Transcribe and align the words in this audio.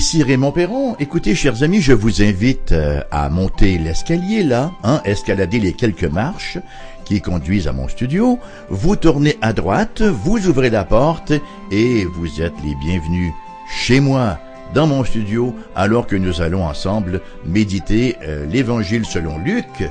Ici 0.00 0.22
Raymond 0.22 0.52
Perron. 0.52 0.96
Écoutez, 0.98 1.34
chers 1.34 1.62
amis, 1.62 1.82
je 1.82 1.92
vous 1.92 2.22
invite 2.22 2.72
euh, 2.72 3.02
à 3.10 3.28
monter 3.28 3.76
l'escalier 3.76 4.42
là, 4.42 4.72
hein, 4.82 5.02
escalader 5.04 5.60
les 5.60 5.74
quelques 5.74 6.04
marches 6.04 6.56
qui 7.04 7.20
conduisent 7.20 7.68
à 7.68 7.74
mon 7.74 7.86
studio. 7.86 8.38
Vous 8.70 8.96
tournez 8.96 9.36
à 9.42 9.52
droite, 9.52 10.00
vous 10.00 10.48
ouvrez 10.48 10.70
la 10.70 10.86
porte 10.86 11.34
et 11.70 12.06
vous 12.06 12.40
êtes 12.40 12.54
les 12.64 12.74
bienvenus 12.76 13.30
chez 13.70 14.00
moi, 14.00 14.38
dans 14.72 14.86
mon 14.86 15.04
studio, 15.04 15.54
alors 15.76 16.06
que 16.06 16.16
nous 16.16 16.40
allons 16.40 16.64
ensemble 16.64 17.20
méditer 17.44 18.16
euh, 18.22 18.46
l'Évangile 18.46 19.04
selon 19.04 19.36
Luc, 19.36 19.82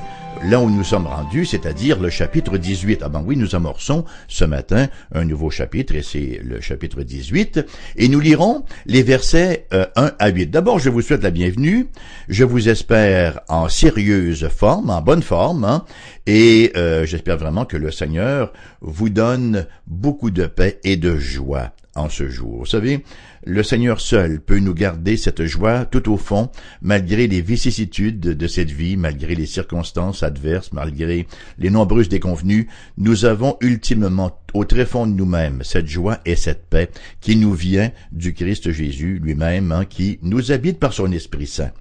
là 0.42 0.60
où 0.60 0.70
nous 0.70 0.84
sommes 0.84 1.06
rendus, 1.06 1.44
c'est-à-dire 1.44 2.00
le 2.00 2.10
chapitre 2.10 2.56
18. 2.56 3.00
Ah 3.02 3.08
ben 3.08 3.22
oui, 3.24 3.36
nous 3.36 3.54
amorçons 3.54 4.04
ce 4.28 4.44
matin 4.44 4.88
un 5.12 5.24
nouveau 5.24 5.50
chapitre, 5.50 5.94
et 5.94 6.02
c'est 6.02 6.40
le 6.42 6.60
chapitre 6.60 7.02
18, 7.02 7.66
et 7.96 8.08
nous 8.08 8.20
lirons 8.20 8.64
les 8.86 9.02
versets 9.02 9.66
1 9.70 9.76
euh, 9.76 10.10
à 10.18 10.28
8. 10.28 10.46
D'abord, 10.46 10.78
je 10.78 10.88
vous 10.88 11.02
souhaite 11.02 11.22
la 11.22 11.30
bienvenue, 11.30 11.88
je 12.28 12.44
vous 12.44 12.68
espère 12.68 13.40
en 13.48 13.68
sérieuse 13.68 14.48
forme, 14.48 14.90
en 14.90 15.02
bonne 15.02 15.22
forme, 15.22 15.64
hein, 15.64 15.84
et 16.32 16.70
euh, 16.76 17.06
j'espère 17.06 17.38
vraiment 17.38 17.64
que 17.64 17.76
le 17.76 17.90
Seigneur 17.90 18.52
vous 18.80 19.08
donne 19.08 19.66
beaucoup 19.88 20.30
de 20.30 20.46
paix 20.46 20.78
et 20.84 20.96
de 20.96 21.16
joie 21.16 21.72
en 21.96 22.08
ce 22.08 22.28
jour. 22.28 22.60
Vous 22.60 22.66
savez, 22.66 23.04
le 23.44 23.64
Seigneur 23.64 24.00
seul 24.00 24.40
peut 24.40 24.60
nous 24.60 24.72
garder 24.72 25.16
cette 25.16 25.44
joie 25.46 25.86
tout 25.86 26.08
au 26.08 26.16
fond, 26.16 26.48
malgré 26.82 27.26
les 27.26 27.40
vicissitudes 27.40 28.20
de 28.20 28.46
cette 28.46 28.70
vie, 28.70 28.96
malgré 28.96 29.34
les 29.34 29.46
circonstances 29.46 30.22
adverses, 30.22 30.72
malgré 30.72 31.26
les 31.58 31.70
nombreuses 31.70 32.08
déconvenues. 32.08 32.68
Nous 32.96 33.24
avons 33.24 33.56
ultimement 33.60 34.38
au 34.54 34.64
très 34.64 34.86
fond 34.86 35.08
de 35.08 35.12
nous-mêmes 35.12 35.64
cette 35.64 35.88
joie 35.88 36.20
et 36.26 36.36
cette 36.36 36.64
paix 36.66 36.90
qui 37.20 37.34
nous 37.34 37.54
vient 37.54 37.90
du 38.12 38.34
Christ 38.34 38.70
Jésus 38.70 39.18
lui-même, 39.20 39.72
hein, 39.72 39.84
qui 39.84 40.20
nous 40.22 40.52
habite 40.52 40.78
par 40.78 40.92
son 40.92 41.10
Esprit 41.10 41.48
Saint. 41.48 41.72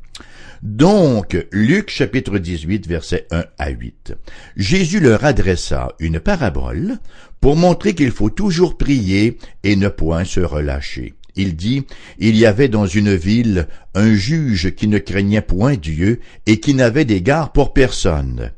Donc, 0.62 1.48
Luc 1.52 1.90
chapitre 1.90 2.38
18, 2.38 2.88
versets 2.88 3.28
1 3.32 3.46
à 3.58 3.70
8. 3.70 4.14
Jésus 4.58 5.00
leur 5.00 5.24
adressa 5.24 5.94
une 6.00 6.20
parabole 6.20 6.98
pour 7.40 7.56
montrer 7.56 7.96
qu'il 7.96 8.12
faut 8.12 8.30
toujours 8.30 8.78
prier 8.78 9.38
et 9.64 9.78
ne 9.78 9.88
point 9.88 10.26
se 10.26 10.42
relâcher. 10.42 11.14
Il 11.38 11.56
dit, 11.56 11.86
Il 12.18 12.36
y 12.36 12.46
avait 12.46 12.68
dans 12.68 12.88
une 12.88 13.16
ville 13.16 13.68
un 13.96 14.14
juge 14.14 14.76
qui 14.76 14.88
ne 14.88 14.98
craignait 14.98 15.42
point 15.42 15.78
Dieu 15.78 16.20
et 16.46 16.60
qui 16.60 16.74
n'avait 16.74 17.06
d'égard 17.06 17.54
pour 17.54 17.72
personne. 17.72 18.52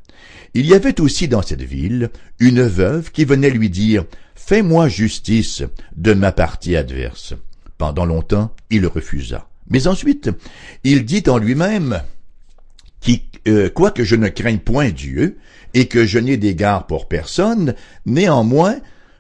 Il 0.56 0.66
y 0.66 0.74
avait 0.74 1.00
aussi 1.00 1.28
dans 1.28 1.44
cette 1.44 1.62
ville 1.62 2.10
une 2.40 2.64
veuve 2.64 3.12
qui 3.12 3.26
venait 3.26 3.52
lui 3.52 3.70
dire, 3.70 4.06
Fais-moi 4.34 4.88
justice 4.88 5.62
de 5.96 6.14
ma 6.14 6.32
partie 6.32 6.76
adverse. 6.76 7.36
Pendant 7.78 8.06
longtemps, 8.06 8.56
il 8.72 8.88
refusa. 8.88 9.51
Mais 9.70 9.88
ensuite, 9.88 10.30
il 10.84 11.06
dit 11.06 11.23
en 11.28 11.38
lui-même, 11.38 12.02
qui, 13.00 13.23
euh, 13.48 13.70
quoique 13.70 14.04
je 14.04 14.16
ne 14.16 14.28
craigne 14.28 14.59
point 14.59 14.90
Dieu, 14.90 15.38
et 15.73 15.88
que 15.88 16.06
je 16.06 16.20
n'ai 16.20 16.38
d'égard 16.38 16.88
pour 16.88 17.08
personne, 17.08 17.76
néanmoins, 18.06 18.78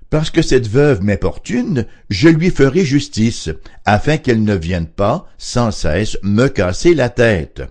parce 0.09 0.29
que 0.29 0.41
cette 0.41 0.67
veuve 0.67 1.01
m'importune, 1.01 1.85
je 2.09 2.27
lui 2.27 2.49
ferai 2.49 2.83
justice, 2.83 3.49
afin 3.85 4.17
qu'elle 4.17 4.43
ne 4.43 4.55
vienne 4.55 4.87
pas, 4.87 5.27
sans 5.37 5.71
cesse, 5.71 6.17
me 6.21 6.47
casser 6.47 6.93
la 6.93 7.09
tête. 7.09 7.61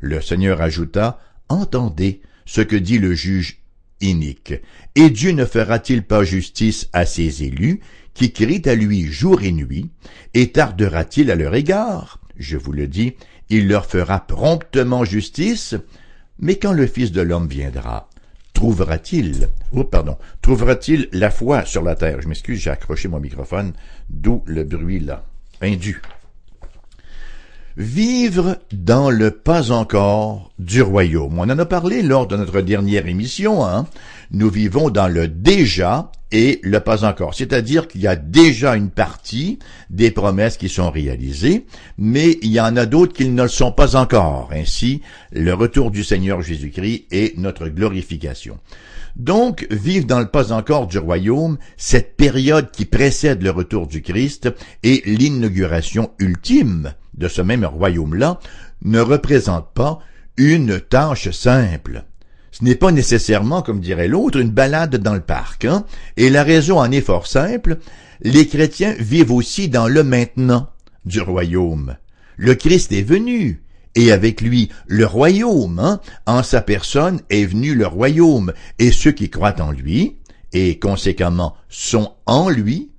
Le 0.00 0.20
Seigneur 0.20 0.60
ajouta, 0.60 1.18
Entendez 1.48 2.22
ce 2.44 2.60
que 2.60 2.76
dit 2.76 2.98
le 2.98 3.14
juge 3.14 3.58
inique. 4.00 4.54
Et 4.94 5.10
Dieu 5.10 5.32
ne 5.32 5.44
fera-t-il 5.44 6.02
pas 6.02 6.24
justice 6.24 6.88
à 6.92 7.06
ses 7.06 7.44
élus, 7.44 7.80
qui 8.14 8.32
crient 8.32 8.68
à 8.68 8.74
lui 8.74 9.06
jour 9.06 9.42
et 9.42 9.52
nuit, 9.52 9.90
et 10.34 10.52
tardera-t-il 10.52 11.30
à 11.30 11.34
leur 11.34 11.54
égard? 11.54 12.20
Je 12.38 12.56
vous 12.56 12.72
le 12.72 12.86
dis, 12.86 13.14
il 13.48 13.68
leur 13.68 13.86
fera 13.86 14.26
promptement 14.26 15.04
justice, 15.04 15.74
mais 16.38 16.56
quand 16.56 16.72
le 16.72 16.86
Fils 16.86 17.12
de 17.12 17.20
l'homme 17.20 17.48
viendra, 17.48 18.08
trouvera-t-il, 18.52 19.48
oh 19.72 19.84
pardon, 19.84 20.16
trouvera-t-il 20.40 21.08
la 21.12 21.30
foi 21.30 21.64
sur 21.64 21.82
la 21.82 21.94
terre? 21.94 22.22
Je 22.22 22.28
m'excuse, 22.28 22.58
j'ai 22.58 22.70
accroché 22.70 23.08
mon 23.08 23.20
microphone, 23.20 23.72
d'où 24.08 24.42
le 24.46 24.64
bruit 24.64 25.00
là, 25.00 25.26
indu. 25.60 26.00
Vivre 27.76 28.56
dans 28.72 29.10
le 29.10 29.30
pas 29.30 29.70
encore 29.70 30.50
du 30.58 30.80
royaume. 30.80 31.38
On 31.38 31.42
en 31.42 31.58
a 31.58 31.66
parlé 31.66 32.00
lors 32.00 32.26
de 32.26 32.34
notre 32.34 32.62
dernière 32.62 33.06
émission. 33.06 33.66
Hein? 33.66 33.86
Nous 34.30 34.48
vivons 34.48 34.88
dans 34.88 35.08
le 35.08 35.28
déjà 35.28 36.10
et 36.32 36.58
le 36.62 36.80
pas 36.80 37.04
encore. 37.04 37.34
C'est-à-dire 37.34 37.86
qu'il 37.86 38.00
y 38.00 38.06
a 38.06 38.16
déjà 38.16 38.76
une 38.76 38.88
partie 38.88 39.58
des 39.90 40.10
promesses 40.10 40.56
qui 40.56 40.70
sont 40.70 40.90
réalisées, 40.90 41.66
mais 41.98 42.38
il 42.40 42.50
y 42.50 42.60
en 42.62 42.76
a 42.76 42.86
d'autres 42.86 43.12
qui 43.12 43.28
ne 43.28 43.42
le 43.42 43.48
sont 43.48 43.72
pas 43.72 43.94
encore. 43.94 44.48
Ainsi, 44.54 45.02
le 45.30 45.52
retour 45.52 45.90
du 45.90 46.02
Seigneur 46.02 46.40
Jésus-Christ 46.40 47.04
et 47.10 47.34
notre 47.36 47.68
glorification. 47.68 48.58
Donc, 49.16 49.66
vivre 49.70 50.06
dans 50.06 50.20
le 50.20 50.28
pas 50.28 50.50
encore 50.52 50.86
du 50.86 50.96
royaume, 50.96 51.58
cette 51.76 52.16
période 52.16 52.70
qui 52.70 52.86
précède 52.86 53.42
le 53.42 53.50
retour 53.50 53.86
du 53.86 54.00
Christ 54.00 54.48
et 54.82 55.02
l'inauguration 55.04 56.10
ultime 56.18 56.94
de 57.16 57.28
ce 57.28 57.42
même 57.42 57.64
royaume-là, 57.64 58.40
ne 58.82 59.00
représente 59.00 59.72
pas 59.72 59.98
une 60.36 60.80
tâche 60.80 61.30
simple. 61.30 62.04
Ce 62.52 62.64
n'est 62.64 62.74
pas 62.74 62.92
nécessairement, 62.92 63.62
comme 63.62 63.80
dirait 63.80 64.08
l'autre, 64.08 64.38
une 64.38 64.50
balade 64.50 64.96
dans 64.96 65.14
le 65.14 65.20
parc. 65.20 65.64
Hein? 65.64 65.84
Et 66.16 66.30
la 66.30 66.42
raison 66.42 66.78
en 66.78 66.90
est 66.90 67.00
fort 67.00 67.26
simple. 67.26 67.78
Les 68.22 68.46
chrétiens 68.46 68.94
vivent 68.98 69.32
aussi 69.32 69.68
dans 69.68 69.88
le 69.88 70.02
maintenant 70.02 70.70
du 71.04 71.20
royaume. 71.20 71.96
Le 72.36 72.54
Christ 72.54 72.92
est 72.92 73.02
venu 73.02 73.62
et 73.94 74.12
avec 74.12 74.40
lui 74.40 74.70
le 74.86 75.06
royaume. 75.06 75.78
Hein? 75.78 76.00
En 76.26 76.42
sa 76.42 76.60
personne 76.60 77.20
est 77.30 77.46
venu 77.46 77.74
le 77.74 77.86
royaume, 77.86 78.52
et 78.78 78.92
ceux 78.92 79.12
qui 79.12 79.30
croient 79.30 79.60
en 79.60 79.72
lui, 79.72 80.18
et 80.52 80.78
conséquemment 80.78 81.56
sont 81.68 82.14
en 82.26 82.48
lui, 82.48 82.90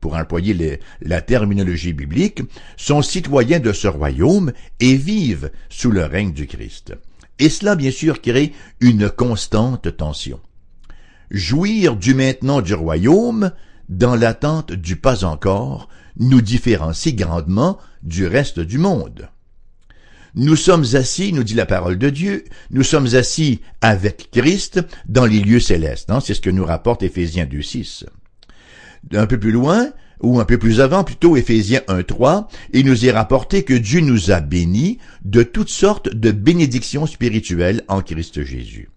pour 0.00 0.14
employer 0.14 0.80
la 1.02 1.20
terminologie 1.20 1.92
biblique, 1.92 2.42
sont 2.76 3.02
citoyens 3.02 3.60
de 3.60 3.72
ce 3.72 3.88
royaume 3.88 4.52
et 4.80 4.96
vivent 4.96 5.50
sous 5.68 5.90
le 5.90 6.04
règne 6.04 6.32
du 6.32 6.46
Christ. 6.46 6.94
Et 7.38 7.48
cela, 7.48 7.74
bien 7.74 7.90
sûr, 7.90 8.20
crée 8.20 8.52
une 8.80 9.08
constante 9.08 9.96
tension. 9.96 10.40
Jouir 11.30 11.96
du 11.96 12.14
maintenant 12.14 12.60
du 12.60 12.74
royaume, 12.74 13.52
dans 13.88 14.14
l'attente 14.14 14.72
du 14.72 14.96
pas 14.96 15.24
encore, 15.24 15.88
nous 16.18 16.40
différencie 16.40 17.14
grandement 17.14 17.78
du 18.02 18.26
reste 18.26 18.60
du 18.60 18.78
monde. 18.78 19.28
Nous 20.34 20.54
sommes 20.54 20.84
assis, 20.94 21.32
nous 21.32 21.42
dit 21.42 21.54
la 21.54 21.66
parole 21.66 21.98
de 21.98 22.08
Dieu, 22.08 22.44
nous 22.70 22.84
sommes 22.84 23.14
assis 23.14 23.60
avec 23.80 24.30
Christ 24.30 24.80
dans 25.08 25.26
les 25.26 25.40
lieux 25.40 25.60
célestes. 25.60 26.10
Hein, 26.10 26.20
c'est 26.20 26.34
ce 26.34 26.40
que 26.40 26.50
nous 26.50 26.64
rapporte 26.64 27.02
Éphésiens 27.02 27.46
2.6. 27.46 28.04
Un 29.12 29.26
peu 29.26 29.38
plus 29.38 29.52
loin, 29.52 29.90
ou 30.20 30.40
un 30.40 30.44
peu 30.44 30.58
plus 30.58 30.80
avant, 30.80 31.04
plutôt 31.04 31.36
Éphésiens 31.36 31.82
1.3, 31.88 32.46
il 32.72 32.86
nous 32.86 33.06
est 33.06 33.10
rapporté 33.10 33.62
que 33.62 33.74
Dieu 33.74 34.00
nous 34.00 34.30
a 34.30 34.40
bénis 34.40 34.98
de 35.24 35.42
toutes 35.42 35.70
sortes 35.70 36.14
de 36.14 36.30
bénédictions 36.30 37.06
spirituelles 37.06 37.82
en 37.88 38.02
Christ 38.02 38.44
Jésus. 38.44 38.90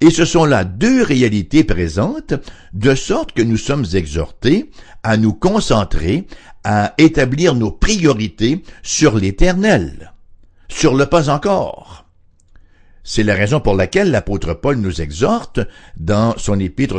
Et 0.00 0.10
ce 0.10 0.24
sont 0.24 0.44
là 0.44 0.64
deux 0.64 1.02
réalités 1.02 1.62
présentes, 1.62 2.34
de 2.72 2.94
sorte 2.94 3.32
que 3.32 3.42
nous 3.42 3.58
sommes 3.58 3.84
exhortés 3.92 4.70
à 5.02 5.16
nous 5.16 5.34
concentrer, 5.34 6.26
à 6.64 6.94
établir 6.98 7.54
nos 7.54 7.70
priorités 7.70 8.62
sur 8.82 9.16
l'éternel 9.16 10.12
sur 10.70 10.94
le 10.94 11.06
pas 11.06 11.28
encore. 11.28 12.06
C'est 13.02 13.22
la 13.22 13.34
raison 13.34 13.60
pour 13.60 13.74
laquelle 13.74 14.10
l'apôtre 14.10 14.52
Paul 14.52 14.76
nous 14.76 15.00
exhorte 15.00 15.60
dans 15.96 16.36
son 16.36 16.60
épître 16.60 16.96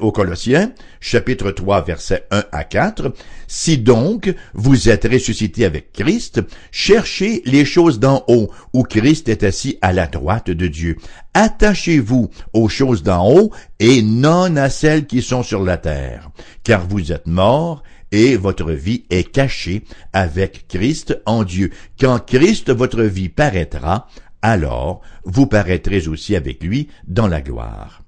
aux 0.00 0.10
Colossiens, 0.10 0.72
chapitre 1.00 1.52
3, 1.52 1.84
versets 1.84 2.26
1 2.32 2.44
à 2.50 2.64
4, 2.64 3.12
Si 3.46 3.78
donc 3.78 4.34
vous 4.52 4.88
êtes 4.88 5.06
ressuscités 5.06 5.64
avec 5.64 5.92
Christ, 5.92 6.40
cherchez 6.72 7.42
les 7.44 7.64
choses 7.64 8.00
d'en 8.00 8.24
haut, 8.26 8.50
où 8.72 8.82
Christ 8.82 9.28
est 9.28 9.44
assis 9.44 9.78
à 9.80 9.92
la 9.92 10.08
droite 10.08 10.50
de 10.50 10.66
Dieu. 10.66 10.96
Attachez-vous 11.34 12.30
aux 12.52 12.68
choses 12.68 13.04
d'en 13.04 13.30
haut 13.30 13.52
et 13.78 14.02
non 14.02 14.56
à 14.56 14.70
celles 14.70 15.06
qui 15.06 15.22
sont 15.22 15.44
sur 15.44 15.62
la 15.62 15.76
terre, 15.76 16.30
car 16.64 16.84
vous 16.84 17.12
êtes 17.12 17.28
morts 17.28 17.84
et 18.10 18.36
votre 18.36 18.72
vie 18.72 19.04
est 19.10 19.30
cachée 19.30 19.84
avec 20.12 20.66
Christ 20.66 21.20
en 21.26 21.44
Dieu. 21.44 21.70
Quand 22.00 22.18
Christ 22.18 22.70
votre 22.70 23.02
vie 23.02 23.28
paraîtra, 23.28 24.08
alors 24.42 25.00
vous 25.24 25.46
paraîtrez 25.46 26.08
aussi 26.08 26.36
avec 26.36 26.62
lui 26.62 26.88
dans 27.06 27.28
la 27.28 27.40
gloire. 27.40 28.02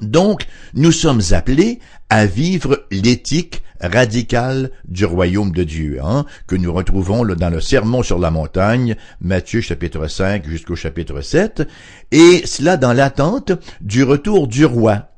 Donc, 0.00 0.46
nous 0.74 0.92
sommes 0.92 1.22
appelés 1.30 1.78
à 2.10 2.26
vivre 2.26 2.86
l'éthique 2.90 3.62
radicale 3.80 4.70
du 4.86 5.04
royaume 5.04 5.52
de 5.52 5.64
Dieu, 5.64 5.98
hein, 6.02 6.24
que 6.46 6.56
nous 6.56 6.72
retrouvons 6.72 7.24
dans 7.24 7.50
le 7.50 7.60
Sermon 7.60 8.02
sur 8.02 8.18
la 8.18 8.30
montagne, 8.30 8.96
Matthieu 9.20 9.60
chapitre 9.60 10.06
5 10.06 10.46
jusqu'au 10.48 10.76
chapitre 10.76 11.20
7, 11.20 11.66
et 12.10 12.42
cela 12.46 12.76
dans 12.76 12.92
l'attente 12.92 13.52
du 13.80 14.02
retour 14.02 14.48
du 14.48 14.64
roi, 14.64 15.10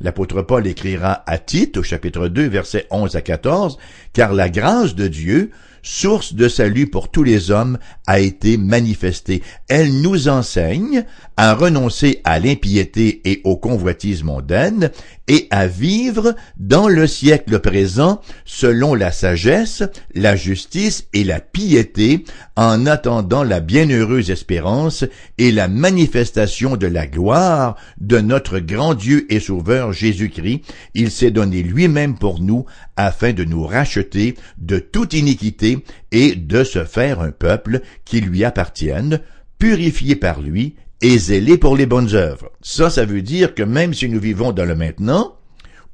L'apôtre 0.00 0.42
Paul 0.42 0.66
écrira 0.66 1.22
à 1.26 1.38
Tite 1.38 1.76
au 1.76 1.84
chapitre 1.84 2.26
2 2.26 2.48
versets 2.48 2.86
11 2.90 3.14
à 3.14 3.20
14, 3.20 3.78
car 4.12 4.32
la 4.32 4.50
grâce 4.50 4.96
de 4.96 5.06
Dieu 5.06 5.50
source 5.82 6.34
de 6.34 6.48
salut 6.48 6.88
pour 6.88 7.10
tous 7.10 7.22
les 7.22 7.52
hommes, 7.52 7.78
a 8.06 8.20
été 8.20 8.56
manifestée. 8.56 9.42
Elle 9.68 10.00
nous 10.00 10.28
enseigne 10.28 11.04
à 11.36 11.54
renoncer 11.54 12.20
à 12.24 12.38
l'impiété 12.38 13.20
et 13.24 13.40
aux 13.44 13.56
convoitises 13.56 14.22
mondaines 14.22 14.90
et 15.28 15.46
à 15.50 15.66
vivre 15.66 16.34
dans 16.58 16.88
le 16.88 17.06
siècle 17.06 17.60
présent 17.60 18.20
selon 18.44 18.94
la 18.94 19.12
sagesse, 19.12 19.82
la 20.14 20.36
justice 20.36 21.06
et 21.12 21.24
la 21.24 21.40
piété 21.40 22.24
en 22.56 22.86
attendant 22.86 23.44
la 23.44 23.60
bienheureuse 23.60 24.30
espérance 24.30 25.04
et 25.38 25.52
la 25.52 25.68
manifestation 25.68 26.76
de 26.76 26.86
la 26.86 27.06
gloire 27.06 27.76
de 28.00 28.18
notre 28.18 28.58
grand 28.58 28.94
Dieu 28.94 29.26
et 29.32 29.40
Sauveur 29.40 29.92
Jésus-Christ. 29.92 30.62
Il 30.94 31.10
s'est 31.10 31.30
donné 31.30 31.62
lui-même 31.62 32.18
pour 32.18 32.40
nous 32.40 32.66
afin 32.96 33.32
de 33.32 33.44
nous 33.44 33.64
racheter 33.64 34.34
de 34.58 34.78
toute 34.78 35.14
iniquité 35.14 35.84
et 36.10 36.34
de 36.34 36.62
se 36.62 36.84
faire 36.84 37.20
un 37.20 37.30
peuple 37.30 37.80
qui 38.04 38.20
lui 38.20 38.44
appartienne, 38.44 39.20
purifié 39.58 40.16
par 40.16 40.40
lui 40.40 40.76
et 41.00 41.18
zélé 41.18 41.58
pour 41.58 41.76
les 41.76 41.86
bonnes 41.86 42.14
œuvres. 42.14 42.50
Ça, 42.60 42.90
ça 42.90 43.04
veut 43.04 43.22
dire 43.22 43.54
que 43.54 43.62
même 43.62 43.94
si 43.94 44.08
nous 44.08 44.20
vivons 44.20 44.52
dans 44.52 44.64
le 44.64 44.74
maintenant, 44.74 45.36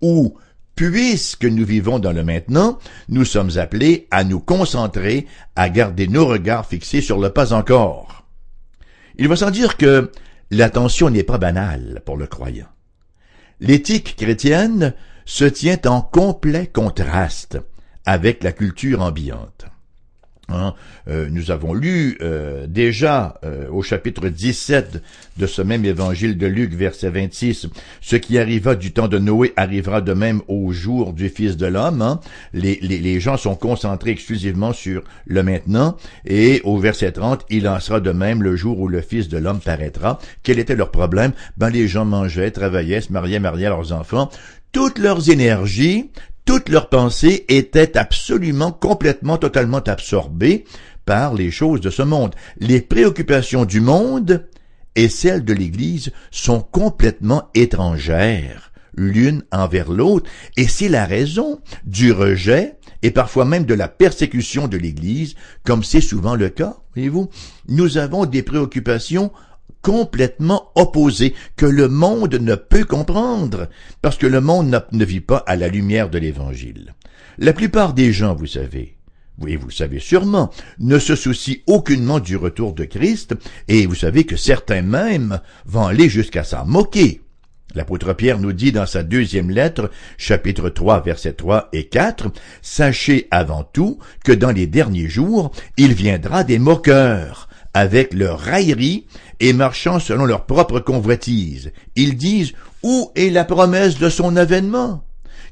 ou 0.01 0.37
puisque 0.75 1.45
nous 1.45 1.65
vivons 1.65 1.99
dans 1.99 2.13
le 2.13 2.23
maintenant, 2.23 2.79
nous 3.09 3.25
sommes 3.25 3.59
appelés 3.59 4.07
à 4.11 4.23
nous 4.23 4.39
concentrer, 4.39 5.27
à 5.57 5.69
garder 5.71 6.07
nos 6.07 6.27
regards 6.27 6.67
fixés 6.67 7.01
sur 7.01 7.19
le 7.19 7.31
pas 7.31 7.53
encore. 7.53 8.25
Il 9.17 9.27
va 9.29 9.35
sans 9.35 9.51
dire 9.51 9.77
que 9.77 10.13
l'attention 10.51 11.11
n'est 11.11 11.25
pas 11.25 11.39
banale 11.39 12.03
pour 12.07 12.17
le 12.17 12.27
croyant. 12.27 12.69
L'éthique 13.61 14.15
chrétienne 14.17 14.95
se 15.25 15.45
tient 15.45 15.81
en 15.87 16.01
complet 16.01 16.69
contraste 16.69 17.59
avec 18.07 18.45
la 18.45 18.53
culture 18.53 19.03
ambiante. 19.03 19.67
Hein, 20.51 20.75
euh, 21.09 21.29
nous 21.31 21.51
avons 21.51 21.75
lu 21.75 22.17
euh, 22.23 22.67
déjà 22.67 23.39
euh, 23.45 23.69
au 23.71 23.83
chapitre 23.83 24.29
17 24.29 25.03
de 25.37 25.47
ce 25.47 25.61
même 25.61 25.85
évangile 25.85 26.39
de 26.39 26.47
Luc, 26.47 26.73
verset 26.73 27.11
26, 27.11 27.67
ce 28.01 28.17
qui 28.17 28.39
arriva 28.39 28.75
du 28.75 28.93
temps 28.93 29.09
de 29.09 29.19
Noé 29.19 29.53
arrivera 29.57 30.01
de 30.01 30.15
même 30.15 30.41
au 30.49 30.73
jour 30.73 31.13
du 31.13 31.29
Fils 31.29 31.59
de 31.59 31.67
l'homme. 31.67 32.01
Hein. 32.01 32.21
Les, 32.55 32.79
les, 32.81 32.99
les, 32.99 33.21
gens 33.21 33.37
sont 33.37 33.57
concentrés 33.57 34.13
exclusivement 34.13 34.73
sur 34.73 35.05
le 35.27 35.43
maintenant. 35.43 35.99
Et 36.25 36.63
au 36.65 36.79
verset 36.79 37.13
30, 37.13 37.45
il 37.51 37.69
en 37.69 37.79
sera 37.79 38.01
de 38.01 38.11
même 38.11 38.43
le 38.43 38.57
jour 38.57 38.81
où 38.81 38.89
le 38.89 39.03
Fils 39.03 39.29
de 39.29 39.37
l'homme 39.37 39.61
paraîtra. 39.61 40.19
Quel 40.43 40.59
était 40.59 40.77
leur 40.77 40.91
problème? 40.91 41.33
Ben, 41.59 41.69
les 41.69 41.89
gens 41.89 42.07
mangeaient, 42.07 42.51
travaillaient, 42.53 43.03
se 43.03 43.13
mariaient, 43.13 43.39
mariaient 43.39 43.69
leurs 43.69 43.93
enfants. 43.93 44.31
Toutes 44.73 44.99
leurs 44.99 45.31
énergies, 45.31 46.11
toutes 46.49 46.71
leurs 46.71 46.89
pensées 46.89 47.45
étaient 47.49 47.99
absolument, 47.99 48.73
complètement, 48.73 49.37
totalement 49.37 49.81
absorbées 49.81 50.65
par 51.05 51.35
les 51.35 51.51
choses 51.51 51.83
de 51.83 51.91
ce 51.91 52.01
monde. 52.01 52.35
Les 52.59 52.81
préoccupations 52.81 53.67
du 53.67 53.83
monde 53.83 54.49
et 54.97 55.11
celles 55.11 55.45
de 55.45 55.53
l'Église 55.53 56.11
sont 56.31 56.61
complètement 56.61 57.51
étrangères 57.55 58.73
l'une 58.97 59.45
envers 59.53 59.93
l'autre, 59.93 60.31
et 60.57 60.67
c'est 60.67 60.89
la 60.89 61.05
raison 61.05 61.61
du 61.85 62.13
rejet 62.13 62.77
et 63.03 63.11
parfois 63.11 63.45
même 63.45 63.67
de 63.67 63.75
la 63.75 63.87
persécution 63.87 64.69
de 64.69 64.79
l'Église, 64.79 65.35
comme 65.65 65.85
c'est 65.85 66.01
souvent 66.01 66.35
le 66.35 66.49
cas, 66.49 66.79
voyez-vous. 66.95 67.29
Nous 67.69 67.99
avons 67.99 68.25
des 68.25 68.43
préoccupations 68.43 69.33
complètement 69.83 70.71
opposé 70.75 71.35
que 71.57 71.67
le 71.67 71.89
monde 71.89 72.35
ne 72.35 72.55
peut 72.55 72.85
comprendre, 72.85 73.69
parce 74.03 74.17
que 74.17 74.27
le 74.27 74.41
monde 74.41 74.85
ne 74.93 75.05
vit 75.05 75.21
pas 75.21 75.45
à 75.47 75.57
la 75.57 75.69
lumière 75.69 76.11
de 76.11 76.19
l'Évangile. 76.19 76.95
La 77.39 77.53
plupart 77.53 77.95
des 77.95 78.13
gens, 78.13 78.35
vous 78.35 78.47
savez, 78.47 78.97
oui, 79.41 79.57
vous 79.57 79.71
savez 79.71 80.01
sûrement, 80.01 80.51
ne 80.81 80.99
se 80.99 81.15
soucient 81.15 81.57
aucunement 81.67 82.19
du 82.19 82.37
retour 82.37 82.73
de 82.75 82.85
Christ, 82.85 83.35
et 83.69 83.87
vous 83.87 83.95
savez 83.95 84.25
que 84.25 84.37
certains 84.37 84.83
même 84.83 85.41
vont 85.65 85.87
aller 85.87 86.09
jusqu'à 86.09 86.45
s'en 86.45 86.67
moquer. 86.67 87.23
L'apôtre 87.75 88.15
Pierre 88.15 88.39
nous 88.39 88.55
dit 88.55 88.73
dans 88.73 88.87
sa 88.87 89.03
deuxième 89.03 89.51
lettre, 89.51 89.91
chapitre 90.17 90.71
3, 90.71 91.03
versets 91.03 91.35
3 91.35 91.69
et 91.73 91.85
4, 91.85 92.29
Sachez 92.63 93.29
avant 93.31 93.63
tout 93.63 93.99
que 94.25 94.33
dans 94.33 94.51
les 94.51 94.67
derniers 94.67 95.09
jours, 95.09 95.53
il 95.77 95.93
viendra 95.93 96.45
des 96.45 96.59
moqueurs, 96.59 97.48
avec 97.75 98.15
leur 98.15 98.39
raillerie 98.41 99.07
et 99.41 99.53
marchant 99.53 100.01
selon 100.01 100.25
leur 100.25 100.47
propre 100.47 100.81
convoitise. 100.81 101.73
Ils 101.97 102.17
disent, 102.17 102.53
où 102.83 103.11
est 103.15 103.31
la 103.31 103.45
promesse 103.45 103.99
de 103.99 104.09
son 104.09 104.37
avènement? 104.37 105.05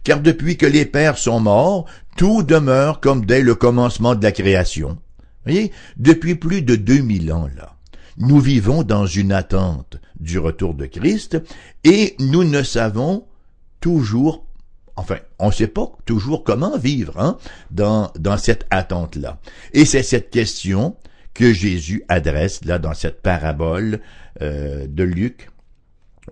Car 0.04 0.20
depuis 0.20 0.56
que 0.56 0.66
les 0.66 0.84
pères 0.84 1.18
sont 1.18 1.40
morts, 1.40 1.86
tout 2.16 2.42
demeure 2.42 3.00
comme 3.00 3.26
dès 3.26 3.42
le 3.42 3.54
commencement 3.54 4.14
de 4.14 4.22
la 4.22 4.32
création. 4.32 4.98
Voyez, 5.44 5.72
depuis 5.96 6.34
plus 6.34 6.62
de 6.62 6.76
deux 6.76 7.00
mille 7.00 7.32
ans, 7.32 7.48
là, 7.56 7.76
nous 8.18 8.40
vivons 8.40 8.82
dans 8.82 9.06
une 9.06 9.32
attente 9.32 9.98
du 10.18 10.38
retour 10.38 10.74
de 10.74 10.86
Christ 10.86 11.38
et 11.84 12.16
nous 12.18 12.44
ne 12.44 12.62
savons 12.62 13.26
toujours 13.80 14.46
enfin, 14.96 15.18
on 15.38 15.48
ne 15.48 15.52
sait 15.52 15.66
pas 15.66 15.92
toujours 16.06 16.42
comment 16.42 16.76
vivre 16.78 17.18
hein, 17.18 17.36
dans, 17.70 18.10
dans 18.18 18.38
cette 18.38 18.66
attente-là. 18.70 19.38
Et 19.72 19.84
c'est 19.84 20.02
cette 20.02 20.30
question 20.30 20.96
que 21.36 21.52
Jésus 21.52 22.02
adresse 22.08 22.64
là 22.64 22.78
dans 22.78 22.94
cette 22.94 23.20
parabole 23.20 24.00
euh, 24.40 24.86
de 24.88 25.04
Luc 25.04 25.48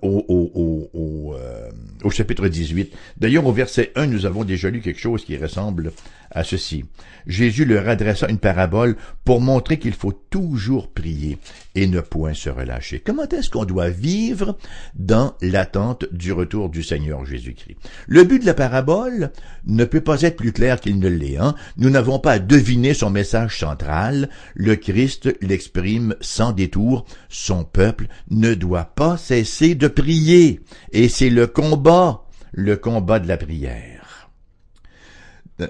au, 0.02 0.24
au, 0.28 0.90
au, 0.92 1.34
euh, 1.34 1.70
au, 2.02 2.10
chapitre 2.10 2.48
18. 2.48 2.92
D'ailleurs, 3.18 3.46
au 3.46 3.52
verset 3.52 3.92
1, 3.94 4.06
nous 4.06 4.26
avons 4.26 4.44
déjà 4.44 4.70
lu 4.70 4.80
quelque 4.80 4.98
chose 4.98 5.24
qui 5.24 5.36
ressemble 5.36 5.92
à 6.34 6.44
ceci. 6.44 6.84
Jésus 7.26 7.64
leur 7.64 7.88
adressa 7.88 8.28
une 8.28 8.38
parabole 8.38 8.96
pour 9.24 9.40
montrer 9.40 9.78
qu'il 9.78 9.94
faut 9.94 10.12
toujours 10.12 10.90
prier 10.90 11.38
et 11.74 11.86
ne 11.86 12.00
point 12.00 12.34
se 12.34 12.50
relâcher. 12.50 13.00
Comment 13.00 13.28
est-ce 13.28 13.50
qu'on 13.50 13.64
doit 13.64 13.88
vivre 13.88 14.58
dans 14.94 15.34
l'attente 15.40 16.06
du 16.12 16.32
retour 16.32 16.68
du 16.68 16.82
Seigneur 16.82 17.24
Jésus-Christ? 17.24 17.76
Le 18.06 18.24
but 18.24 18.40
de 18.40 18.46
la 18.46 18.54
parabole 18.54 19.32
ne 19.66 19.84
peut 19.84 20.02
pas 20.02 20.22
être 20.22 20.36
plus 20.36 20.52
clair 20.52 20.80
qu'il 20.80 20.98
ne 20.98 21.08
l'est. 21.08 21.38
Hein? 21.38 21.54
Nous 21.78 21.90
n'avons 21.90 22.18
pas 22.18 22.32
à 22.32 22.38
deviner 22.38 22.94
son 22.94 23.10
message 23.10 23.58
central. 23.58 24.28
Le 24.54 24.76
Christ 24.76 25.34
l'exprime 25.40 26.14
sans 26.20 26.52
détour. 26.52 27.06
Son 27.28 27.64
peuple 27.64 28.06
ne 28.30 28.54
doit 28.54 28.92
pas 28.94 29.16
cesser 29.16 29.74
de 29.74 29.88
prier. 29.88 30.60
Et 30.92 31.08
c'est 31.08 31.30
le 31.30 31.46
combat, 31.46 32.24
le 32.52 32.76
combat 32.76 33.18
de 33.18 33.28
la 33.28 33.36
prière. 33.36 33.93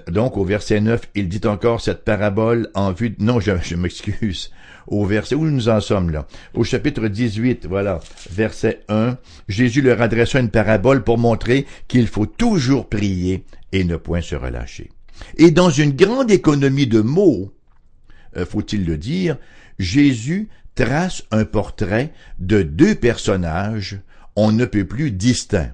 Donc, 0.07 0.35
au 0.37 0.43
verset 0.43 0.81
9, 0.81 1.01
il 1.13 1.29
dit 1.29 1.45
encore 1.45 1.79
cette 1.79 2.03
parabole 2.03 2.69
en 2.73 2.91
vue 2.91 3.11
de... 3.11 3.23
Non, 3.23 3.39
je, 3.39 3.51
je 3.61 3.75
m'excuse. 3.75 4.51
Au 4.87 5.05
verset 5.05 5.35
où 5.35 5.45
nous 5.45 5.69
en 5.69 5.79
sommes 5.79 6.09
là? 6.09 6.27
Au 6.53 6.63
chapitre 6.63 7.07
18, 7.07 7.67
voilà, 7.67 7.99
verset 8.31 8.81
1, 8.89 9.17
Jésus 9.47 9.81
leur 9.81 10.01
adressa 10.01 10.39
une 10.39 10.49
parabole 10.49 11.03
pour 11.03 11.17
montrer 11.17 11.65
qu'il 11.87 12.07
faut 12.07 12.25
toujours 12.25 12.89
prier 12.89 13.45
et 13.71 13.83
ne 13.83 13.95
point 13.95 14.21
se 14.21 14.35
relâcher. 14.35 14.91
Et 15.37 15.51
dans 15.51 15.69
une 15.69 15.93
grande 15.93 16.31
économie 16.31 16.87
de 16.87 17.01
mots, 17.01 17.53
euh, 18.37 18.45
faut-il 18.45 18.85
le 18.85 18.97
dire, 18.97 19.37
Jésus 19.79 20.49
trace 20.73 21.23
un 21.31 21.45
portrait 21.45 22.11
de 22.39 22.63
deux 22.63 22.95
personnages 22.95 23.99
on 24.35 24.51
ne 24.51 24.65
peut 24.65 24.85
plus 24.85 25.11
distincts. 25.11 25.73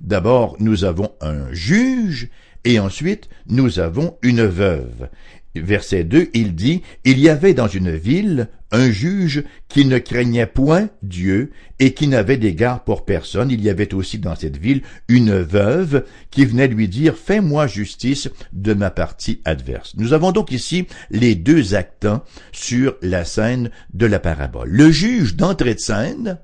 D'abord, 0.00 0.56
nous 0.58 0.84
avons 0.84 1.12
un 1.20 1.52
juge 1.52 2.30
et 2.64 2.78
ensuite, 2.78 3.28
nous 3.46 3.78
avons 3.78 4.16
une 4.22 4.44
veuve. 4.44 5.08
Verset 5.54 6.04
2, 6.04 6.30
il 6.34 6.54
dit, 6.54 6.82
Il 7.04 7.20
y 7.20 7.28
avait 7.28 7.54
dans 7.54 7.68
une 7.68 7.94
ville 7.94 8.48
un 8.72 8.90
juge 8.90 9.44
qui 9.68 9.84
ne 9.84 9.98
craignait 9.98 10.46
point 10.46 10.88
Dieu 11.02 11.52
et 11.78 11.94
qui 11.94 12.08
n'avait 12.08 12.38
d'égard 12.38 12.82
pour 12.82 13.04
personne. 13.04 13.52
Il 13.52 13.62
y 13.62 13.70
avait 13.70 13.94
aussi 13.94 14.18
dans 14.18 14.34
cette 14.34 14.56
ville 14.56 14.82
une 15.06 15.38
veuve 15.38 16.04
qui 16.32 16.44
venait 16.44 16.66
lui 16.66 16.88
dire, 16.88 17.16
Fais-moi 17.16 17.68
justice 17.68 18.28
de 18.52 18.74
ma 18.74 18.90
partie 18.90 19.40
adverse. 19.44 19.94
Nous 19.96 20.12
avons 20.12 20.32
donc 20.32 20.50
ici 20.50 20.88
les 21.10 21.36
deux 21.36 21.76
actants 21.76 22.24
sur 22.50 22.96
la 23.00 23.24
scène 23.24 23.70
de 23.92 24.06
la 24.06 24.18
parabole. 24.18 24.70
Le 24.70 24.90
juge 24.90 25.36
d'entrée 25.36 25.74
de 25.74 25.80
scène 25.80 26.38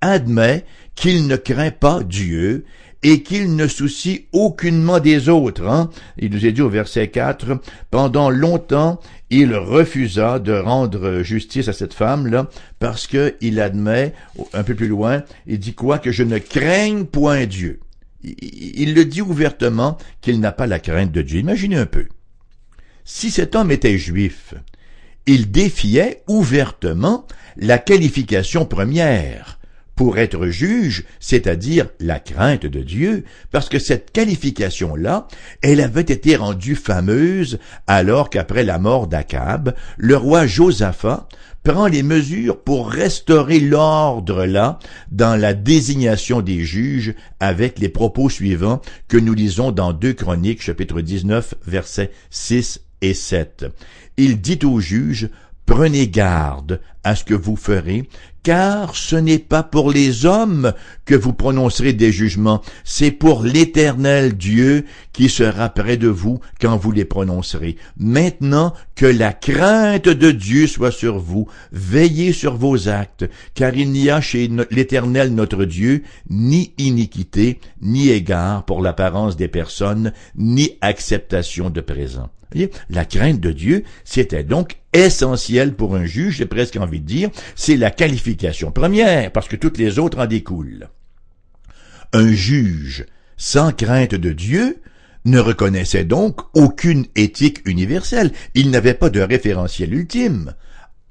admet 0.00 0.64
qu'il 0.94 1.26
ne 1.26 1.36
craint 1.36 1.70
pas 1.70 2.02
Dieu 2.02 2.64
et 3.04 3.22
qu'il 3.22 3.54
ne 3.54 3.68
soucie 3.68 4.26
aucunement 4.32 4.98
des 4.98 5.28
autres. 5.28 5.68
Hein? 5.68 5.90
Il 6.18 6.32
nous 6.32 6.46
est 6.46 6.52
dit 6.52 6.62
au 6.62 6.70
verset 6.70 7.08
4, 7.08 7.60
pendant 7.90 8.30
longtemps, 8.30 8.98
il 9.28 9.54
refusa 9.54 10.38
de 10.38 10.54
rendre 10.54 11.20
justice 11.22 11.68
à 11.68 11.74
cette 11.74 11.92
femme-là 11.92 12.48
parce 12.80 13.06
qu'il 13.06 13.60
admet, 13.60 14.14
un 14.54 14.62
peu 14.62 14.74
plus 14.74 14.88
loin, 14.88 15.22
il 15.46 15.58
dit 15.58 15.74
quoi? 15.74 15.98
Que 15.98 16.12
je 16.12 16.22
ne 16.22 16.38
craigne 16.38 17.04
point 17.04 17.44
Dieu. 17.44 17.80
Il 18.22 18.94
le 18.94 19.04
dit 19.04 19.20
ouvertement 19.20 19.98
qu'il 20.22 20.40
n'a 20.40 20.52
pas 20.52 20.66
la 20.66 20.78
crainte 20.78 21.12
de 21.12 21.20
Dieu. 21.20 21.40
Imaginez 21.40 21.76
un 21.76 21.86
peu. 21.86 22.06
Si 23.04 23.30
cet 23.30 23.54
homme 23.54 23.70
était 23.70 23.98
juif, 23.98 24.54
il 25.26 25.50
défiait 25.50 26.22
ouvertement 26.26 27.26
la 27.58 27.76
qualification 27.76 28.64
première 28.64 29.58
pour 29.96 30.18
être 30.18 30.46
juge, 30.46 31.04
c'est-à-dire 31.20 31.88
la 32.00 32.18
crainte 32.18 32.66
de 32.66 32.82
Dieu, 32.82 33.24
parce 33.50 33.68
que 33.68 33.78
cette 33.78 34.10
qualification-là, 34.12 35.28
elle 35.62 35.80
avait 35.80 36.00
été 36.00 36.36
rendue 36.36 36.74
fameuse 36.74 37.58
alors 37.86 38.30
qu'après 38.30 38.64
la 38.64 38.78
mort 38.78 39.06
d'Akab, 39.06 39.74
le 39.96 40.16
roi 40.16 40.46
Josaphat 40.46 41.28
prend 41.62 41.86
les 41.86 42.02
mesures 42.02 42.62
pour 42.62 42.90
restaurer 42.90 43.58
l'ordre 43.58 44.44
là 44.44 44.78
dans 45.10 45.34
la 45.34 45.54
désignation 45.54 46.42
des 46.42 46.62
juges 46.64 47.14
avec 47.40 47.78
les 47.78 47.88
propos 47.88 48.28
suivants 48.28 48.82
que 49.08 49.16
nous 49.16 49.32
lisons 49.32 49.72
dans 49.72 49.94
2 49.94 50.12
Chroniques 50.12 50.62
chapitre 50.62 51.00
19 51.00 51.54
versets 51.66 52.10
6 52.30 52.82
et 53.00 53.14
7. 53.14 53.66
Il 54.18 54.40
dit 54.40 54.58
aux 54.64 54.80
juges, 54.80 55.30
Prenez 55.66 56.08
garde 56.08 56.82
à 57.04 57.16
ce 57.16 57.24
que 57.24 57.32
vous 57.32 57.56
ferez, 57.56 58.06
car 58.44 58.94
ce 58.94 59.16
n'est 59.16 59.38
pas 59.38 59.62
pour 59.62 59.90
les 59.90 60.26
hommes 60.26 60.74
que 61.06 61.14
vous 61.14 61.32
prononcerez 61.32 61.94
des 61.94 62.12
jugements, 62.12 62.60
c'est 62.84 63.10
pour 63.10 63.42
l'Éternel 63.42 64.36
Dieu 64.36 64.84
qui 65.12 65.30
sera 65.30 65.70
près 65.70 65.96
de 65.96 66.08
vous 66.08 66.40
quand 66.60 66.76
vous 66.76 66.92
les 66.92 67.06
prononcerez. 67.06 67.76
Maintenant 67.96 68.74
que 68.94 69.06
la 69.06 69.32
crainte 69.32 70.08
de 70.08 70.30
Dieu 70.30 70.66
soit 70.66 70.92
sur 70.92 71.18
vous, 71.18 71.48
veillez 71.72 72.32
sur 72.32 72.56
vos 72.56 72.88
actes, 72.88 73.24
car 73.54 73.74
il 73.74 73.90
n'y 73.90 74.10
a 74.10 74.20
chez 74.20 74.50
l'Éternel 74.70 75.34
notre 75.34 75.64
Dieu 75.64 76.02
ni 76.28 76.74
iniquité, 76.76 77.58
ni 77.80 78.10
égard 78.10 78.66
pour 78.66 78.82
l'apparence 78.82 79.36
des 79.36 79.48
personnes, 79.48 80.12
ni 80.36 80.76
acceptation 80.82 81.70
de 81.70 81.80
présent. 81.80 82.28
La 82.90 83.04
crainte 83.04 83.40
de 83.40 83.52
Dieu, 83.52 83.84
c'était 84.04 84.44
donc 84.44 84.76
essentiel 84.92 85.74
pour 85.74 85.96
un 85.96 86.04
juge, 86.04 86.36
j'ai 86.36 86.46
presque 86.46 86.76
envie 86.76 87.00
de 87.00 87.06
dire, 87.06 87.30
c'est 87.56 87.76
la 87.76 87.90
qualification 87.90 88.70
première, 88.70 89.32
parce 89.32 89.48
que 89.48 89.56
toutes 89.56 89.78
les 89.78 89.98
autres 89.98 90.18
en 90.18 90.26
découlent. 90.26 90.88
Un 92.12 92.32
juge 92.32 93.06
sans 93.36 93.72
crainte 93.72 94.14
de 94.14 94.32
Dieu 94.32 94.80
ne 95.24 95.38
reconnaissait 95.38 96.04
donc 96.04 96.40
aucune 96.54 97.06
éthique 97.16 97.66
universelle, 97.66 98.30
il 98.54 98.70
n'avait 98.70 98.94
pas 98.94 99.10
de 99.10 99.20
référentiel 99.20 99.92
ultime 99.94 100.54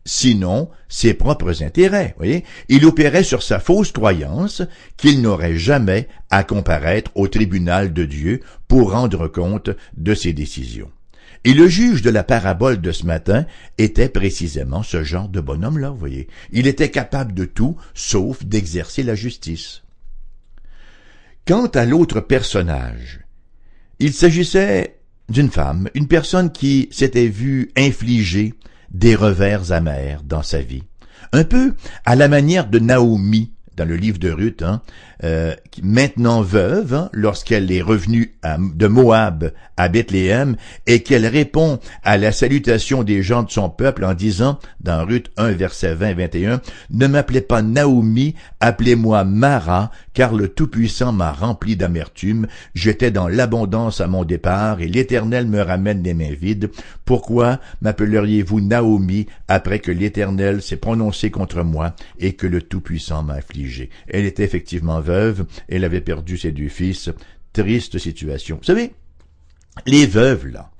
sinon 0.05 0.69
ses 0.89 1.13
propres 1.13 1.63
intérêts. 1.63 2.15
Il 2.69 2.85
opérait 2.85 3.23
sur 3.23 3.43
sa 3.43 3.59
fausse 3.59 3.91
croyance 3.91 4.61
qu'il 4.97 5.21
n'aurait 5.21 5.57
jamais 5.57 6.07
à 6.29 6.43
comparaître 6.43 7.11
au 7.15 7.27
tribunal 7.27 7.93
de 7.93 8.05
Dieu 8.05 8.41
pour 8.67 8.91
rendre 8.91 9.27
compte 9.27 9.69
de 9.97 10.13
ses 10.13 10.33
décisions. 10.33 10.91
Et 11.45 11.53
le 11.53 11.67
juge 11.67 12.01
de 12.01 12.09
la 12.09 12.23
parabole 12.23 12.79
de 12.79 12.91
ce 12.91 13.05
matin 13.05 13.45
était 13.77 14.09
précisément 14.09 14.81
ce 14.81 15.03
genre 15.03 15.27
de 15.27 15.41
bonhomme-là, 15.41 15.89
vous 15.89 15.97
voyez. 15.97 16.27
Il 16.51 16.67
était 16.67 16.91
capable 16.91 17.33
de 17.33 17.45
tout, 17.45 17.75
sauf 17.93 18.45
d'exercer 18.45 19.03
la 19.03 19.15
justice. 19.15 19.83
Quant 21.45 21.67
à 21.67 21.85
l'autre 21.85 22.21
personnage, 22.21 23.19
il 23.99 24.13
s'agissait 24.13 24.99
d'une 25.27 25.51
femme, 25.51 25.89
une 25.93 26.07
personne 26.07 26.51
qui 26.51 26.87
s'était 26.91 27.27
vue 27.27 27.71
infliger 27.75 28.53
des 28.91 29.15
revers 29.15 29.73
amers 29.73 30.23
dans 30.23 30.43
sa 30.43 30.61
vie. 30.61 30.83
Un 31.33 31.43
peu 31.43 31.73
à 32.05 32.15
la 32.15 32.27
manière 32.27 32.67
de 32.67 32.79
Naomi 32.79 33.51
dans 33.75 33.85
le 33.85 33.95
livre 33.95 34.19
de 34.19 34.29
Ruth, 34.29 34.61
hein, 34.61 34.81
euh, 35.23 35.55
maintenant 35.81 36.41
veuve, 36.41 36.93
hein, 36.93 37.09
lorsqu'elle 37.13 37.71
est 37.71 37.81
revenue 37.81 38.35
de 38.75 38.87
Moab 38.87 39.51
à 39.77 39.89
Bethléem, 39.89 40.57
et 40.85 41.01
qu'elle 41.01 41.25
répond 41.25 41.79
à 42.03 42.17
la 42.17 42.31
salutation 42.31 43.03
des 43.03 43.23
gens 43.23 43.43
de 43.43 43.51
son 43.51 43.69
peuple 43.69 44.05
en 44.05 44.13
disant, 44.13 44.59
dans 44.81 45.05
Ruth 45.05 45.31
1, 45.37 45.51
verset 45.51 45.95
20-21, 45.95 46.59
Ne 46.91 47.07
m'appelez 47.07 47.41
pas 47.41 47.61
Naomi, 47.61 48.35
appelez-moi 48.59 49.23
Mara, 49.23 49.91
car 50.13 50.33
le 50.33 50.49
Tout-Puissant 50.49 51.11
m'a 51.11 51.31
rempli 51.31 51.75
d'amertume, 51.75 52.47
j'étais 52.75 53.11
dans 53.11 53.27
l'abondance 53.27 54.01
à 54.01 54.07
mon 54.07 54.23
départ, 54.25 54.81
et 54.81 54.87
l'Éternel 54.87 55.47
me 55.47 55.61
ramène 55.61 56.03
les 56.03 56.13
mains 56.13 56.35
vides. 56.39 56.69
Pourquoi 57.05 57.59
m'appelleriez-vous 57.81 58.61
Naomi, 58.61 59.25
après 59.47 59.79
que 59.79 59.91
l'Éternel 59.91 60.61
s'est 60.61 60.77
prononcé 60.77 61.31
contre 61.31 61.63
moi, 61.63 61.95
et 62.19 62.33
que 62.33 62.47
le 62.47 62.61
Tout-Puissant 62.61 63.23
m'a 63.23 63.35
affligé? 63.35 63.62
Elle 64.07 64.25
était 64.25 64.43
effectivement 64.43 64.99
veuve, 64.99 65.45
elle 65.69 65.83
avait 65.83 66.01
perdu 66.01 66.37
ses 66.37 66.51
deux 66.51 66.69
fils. 66.69 67.09
Triste 67.53 67.99
situation. 67.99 68.57
Vous 68.57 68.63
savez, 68.63 68.93
les 69.85 70.05
veuves, 70.05 70.47
là, 70.47 70.71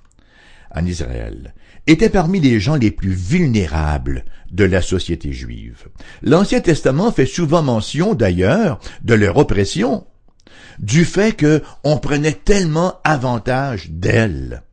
en 0.73 0.85
Israël, 0.85 1.53
étaient 1.87 2.09
parmi 2.09 2.39
les 2.39 2.59
gens 2.59 2.75
les 2.75 2.91
plus 2.91 3.13
vulnérables 3.13 4.25
de 4.51 4.63
la 4.63 4.81
société 4.81 5.33
juive. 5.33 5.87
L'Ancien 6.21 6.61
Testament 6.61 7.11
fait 7.11 7.25
souvent 7.25 7.61
mention, 7.61 8.13
d'ailleurs, 8.13 8.79
de 9.03 9.13
leur 9.13 9.37
oppression, 9.37 10.05
du 10.79 11.05
fait 11.05 11.37
qu'on 11.39 11.97
prenait 11.97 12.33
tellement 12.33 12.99
avantage 13.03 13.89
d'elles. 13.91 14.63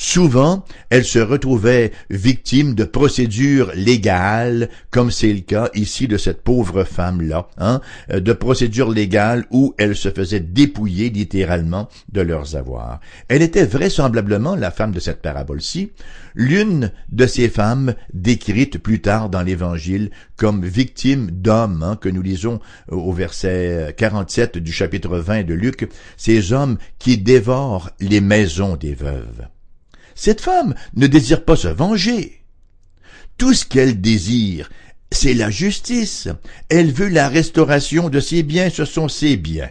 Souvent, 0.00 0.64
elle 0.90 1.04
se 1.04 1.18
retrouvait 1.18 1.90
victime 2.08 2.76
de 2.76 2.84
procédures 2.84 3.72
légales, 3.74 4.68
comme 4.92 5.10
c'est 5.10 5.32
le 5.32 5.40
cas 5.40 5.70
ici 5.74 6.06
de 6.06 6.16
cette 6.16 6.42
pauvre 6.42 6.84
femme-là, 6.84 7.48
hein, 7.58 7.80
euh, 8.12 8.20
de 8.20 8.32
procédures 8.32 8.92
légales 8.92 9.46
où 9.50 9.74
elle 9.76 9.96
se 9.96 10.10
faisait 10.10 10.38
dépouiller 10.38 11.10
littéralement 11.10 11.88
de 12.12 12.20
leurs 12.20 12.54
avoirs. 12.54 13.00
Elle 13.26 13.42
était 13.42 13.64
vraisemblablement 13.64 14.54
la 14.54 14.70
femme 14.70 14.92
de 14.92 15.00
cette 15.00 15.20
parabole-ci, 15.20 15.90
l'une 16.36 16.92
de 17.10 17.26
ces 17.26 17.48
femmes 17.48 17.94
décrites 18.14 18.78
plus 18.78 19.00
tard 19.00 19.28
dans 19.28 19.42
l'Évangile 19.42 20.12
comme 20.36 20.64
victime 20.64 21.28
d'hommes, 21.32 21.82
hein, 21.82 21.96
que 21.96 22.08
nous 22.08 22.22
lisons 22.22 22.60
au 22.86 23.12
verset 23.12 23.96
47 23.96 24.58
du 24.58 24.70
chapitre 24.70 25.18
20 25.18 25.42
de 25.42 25.54
Luc, 25.54 25.88
ces 26.16 26.52
hommes 26.52 26.78
qui 27.00 27.18
dévorent 27.18 27.90
les 27.98 28.20
maisons 28.20 28.76
des 28.76 28.94
veuves. 28.94 29.48
Cette 30.18 30.40
femme 30.40 30.74
ne 30.96 31.06
désire 31.06 31.44
pas 31.44 31.54
se 31.54 31.68
venger. 31.68 32.42
Tout 33.36 33.54
ce 33.54 33.64
qu'elle 33.64 34.00
désire, 34.00 34.68
c'est 35.12 35.32
la 35.32 35.48
justice. 35.48 36.26
Elle 36.68 36.90
veut 36.90 37.08
la 37.08 37.28
restauration 37.28 38.08
de 38.08 38.18
ses 38.18 38.42
biens, 38.42 38.68
ce 38.68 38.84
sont 38.84 39.06
ses 39.06 39.36
biens. 39.36 39.70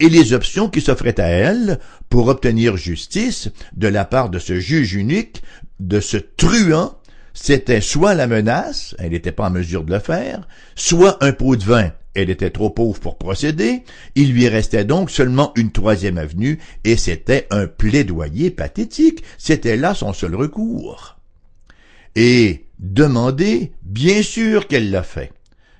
Et 0.00 0.08
les 0.08 0.32
options 0.32 0.70
qui 0.70 0.80
s'offraient 0.80 1.20
à 1.20 1.26
elle 1.26 1.80
pour 2.08 2.28
obtenir 2.28 2.78
justice 2.78 3.50
de 3.76 3.88
la 3.88 4.06
part 4.06 4.30
de 4.30 4.38
ce 4.38 4.58
juge 4.58 4.94
unique, 4.94 5.42
de 5.80 6.00
ce 6.00 6.16
truand, 6.16 6.97
c'était 7.40 7.80
soit 7.80 8.14
la 8.14 8.26
menace, 8.26 8.96
elle 8.98 9.12
n'était 9.12 9.32
pas 9.32 9.46
en 9.46 9.50
mesure 9.50 9.84
de 9.84 9.92
le 9.92 10.00
faire, 10.00 10.46
soit 10.74 11.22
un 11.22 11.32
pot 11.32 11.54
de 11.56 11.62
vin, 11.62 11.92
elle 12.14 12.30
était 12.30 12.50
trop 12.50 12.68
pauvre 12.68 12.98
pour 12.98 13.16
procéder, 13.16 13.84
il 14.16 14.32
lui 14.32 14.48
restait 14.48 14.84
donc 14.84 15.08
seulement 15.08 15.52
une 15.54 15.70
troisième 15.70 16.18
avenue, 16.18 16.58
et 16.84 16.96
c'était 16.96 17.46
un 17.50 17.66
plaidoyer 17.66 18.50
pathétique, 18.50 19.22
c'était 19.38 19.76
là 19.76 19.94
son 19.94 20.12
seul 20.12 20.34
recours. 20.34 21.16
Et 22.16 22.66
demander, 22.80 23.72
bien 23.82 24.22
sûr 24.22 24.66
qu'elle 24.66 24.90
l'a 24.90 25.04
fait. 25.04 25.32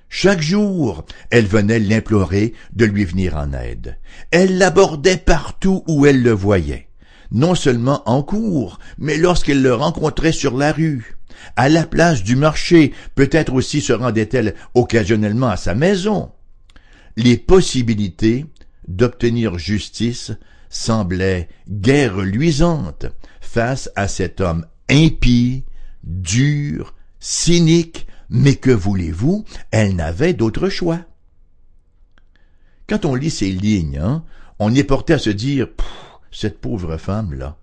Chaque 0.07 0.41
jour, 0.41 1.05
elle 1.29 1.45
venait 1.45 1.79
l'implorer 1.79 2.53
de 2.73 2.85
lui 2.85 3.03
venir 3.03 3.35
en 3.35 3.51
aide. 3.51 3.97
Elle 4.31 4.57
l'abordait 4.57 5.17
partout 5.17 5.83
où 5.87 6.05
elle 6.05 6.23
le 6.23 6.31
voyait, 6.31 6.87
non 7.31 7.53
seulement 7.53 8.01
en 8.09 8.23
cours, 8.23 8.79
mais 8.97 9.17
lorsqu'elle 9.17 9.61
le 9.61 9.73
rencontrait 9.73 10.31
sur 10.31 10.57
la 10.57 10.71
rue 10.71 11.18
à 11.55 11.69
la 11.69 11.85
place 11.85 12.23
du 12.23 12.35
marché, 12.35 12.93
peut-être 13.15 13.53
aussi 13.53 13.81
se 13.81 13.93
rendait-elle 13.93 14.55
occasionnellement 14.73 15.49
à 15.49 15.57
sa 15.57 15.75
maison. 15.75 16.31
Les 17.15 17.37
possibilités 17.37 18.45
d'obtenir 18.87 19.57
justice 19.57 20.31
semblaient 20.69 21.49
guère 21.67 22.19
luisantes 22.19 23.07
face 23.41 23.89
à 23.95 24.07
cet 24.07 24.41
homme 24.41 24.65
impie, 24.89 25.65
dur, 26.03 26.93
cynique, 27.19 28.07
mais 28.29 28.55
que 28.55 28.71
voulez-vous, 28.71 29.45
elle 29.71 29.95
n'avait 29.95 30.33
d'autre 30.33 30.69
choix. 30.69 30.99
Quand 32.87 33.05
on 33.05 33.15
lit 33.15 33.29
ces 33.29 33.51
lignes, 33.51 33.99
hein, 33.99 34.23
on 34.59 34.73
est 34.73 34.83
porté 34.83 35.13
à 35.13 35.19
se 35.19 35.29
dire, 35.29 35.67
cette 36.31 36.59
pauvre 36.59 36.97
femme-là, 36.97 37.57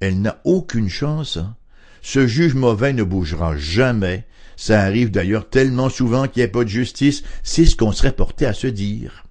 elle 0.00 0.20
n'a 0.20 0.40
aucune 0.44 0.88
chance. 0.88 1.36
Hein. 1.36 1.56
Ce 2.02 2.26
juge 2.26 2.54
mauvais 2.54 2.92
ne 2.92 3.04
bougera 3.04 3.56
jamais. 3.56 4.26
Ça 4.56 4.82
arrive 4.82 5.10
d'ailleurs 5.10 5.48
tellement 5.48 5.88
souvent 5.88 6.28
qu'il 6.28 6.42
n'y 6.42 6.48
a 6.48 6.52
pas 6.52 6.64
de 6.64 6.68
justice, 6.68 7.22
c'est 7.42 7.64
ce 7.64 7.76
qu'on 7.76 7.92
serait 7.92 8.12
porté 8.12 8.44
à 8.44 8.52
se 8.52 8.66
dire. 8.66 9.24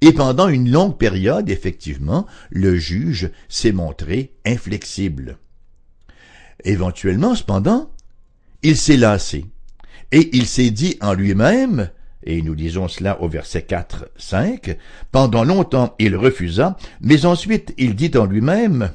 Et 0.00 0.12
pendant 0.12 0.48
une 0.48 0.70
longue 0.70 0.96
période, 0.96 1.50
effectivement, 1.50 2.26
le 2.50 2.76
juge 2.76 3.30
s'est 3.48 3.72
montré 3.72 4.32
inflexible. 4.44 5.38
Éventuellement, 6.64 7.34
cependant, 7.34 7.90
il 8.62 8.76
s'est 8.76 8.96
lassé, 8.96 9.44
et 10.12 10.30
il 10.36 10.46
s'est 10.46 10.70
dit 10.70 10.96
en 11.00 11.14
lui-même, 11.14 11.90
et 12.22 12.40
nous 12.42 12.54
disons 12.54 12.88
cela 12.88 13.20
au 13.20 13.28
verset 13.28 13.62
4, 13.62 14.08
5, 14.16 14.76
pendant 15.12 15.44
longtemps 15.44 15.94
il 15.98 16.16
refusa, 16.16 16.76
mais 17.00 17.26
ensuite 17.26 17.74
il 17.76 17.94
dit 17.94 18.12
en 18.16 18.24
lui-même, 18.24 18.90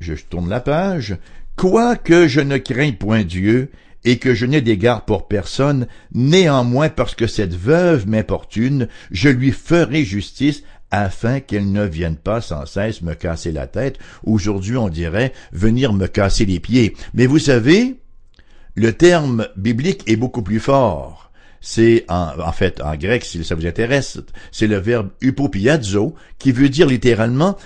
je 0.00 0.14
tourne 0.14 0.48
la 0.48 0.60
page. 0.60 1.16
Quoique 1.56 2.28
je 2.28 2.40
ne 2.40 2.58
crains 2.58 2.92
point 2.92 3.24
Dieu, 3.24 3.70
et 4.06 4.18
que 4.18 4.34
je 4.34 4.46
n'ai 4.46 4.60
d'égard 4.60 5.04
pour 5.04 5.26
personne, 5.26 5.88
néanmoins 6.14 6.88
parce 6.88 7.16
que 7.16 7.26
cette 7.26 7.54
veuve 7.54 8.06
m'importune, 8.06 8.88
je 9.10 9.28
lui 9.28 9.50
ferai 9.50 10.04
justice 10.04 10.62
afin 10.92 11.40
qu'elle 11.40 11.72
ne 11.72 11.84
vienne 11.84 12.16
pas 12.16 12.40
sans 12.40 12.66
cesse 12.66 13.02
me 13.02 13.14
casser 13.14 13.50
la 13.50 13.66
tête. 13.66 13.98
Aujourd'hui, 14.22 14.76
on 14.76 14.88
dirait 14.88 15.32
venir 15.52 15.92
me 15.92 16.06
casser 16.06 16.44
les 16.44 16.60
pieds. 16.60 16.94
Mais 17.14 17.26
vous 17.26 17.40
savez, 17.40 17.96
le 18.76 18.92
terme 18.92 19.48
biblique 19.56 20.08
est 20.08 20.16
beaucoup 20.16 20.42
plus 20.42 20.60
fort. 20.60 21.32
C'est 21.60 22.04
en, 22.08 22.28
en, 22.38 22.52
fait 22.52 22.80
en 22.80 22.94
grec, 22.94 23.24
si 23.24 23.42
ça 23.42 23.56
vous 23.56 23.66
intéresse, 23.66 24.20
c'est 24.52 24.68
le 24.68 24.76
verbe 24.76 25.10
upopiazo 25.20 26.14
qui 26.38 26.52
veut 26.52 26.68
dire 26.68 26.86
littéralement 26.86 27.56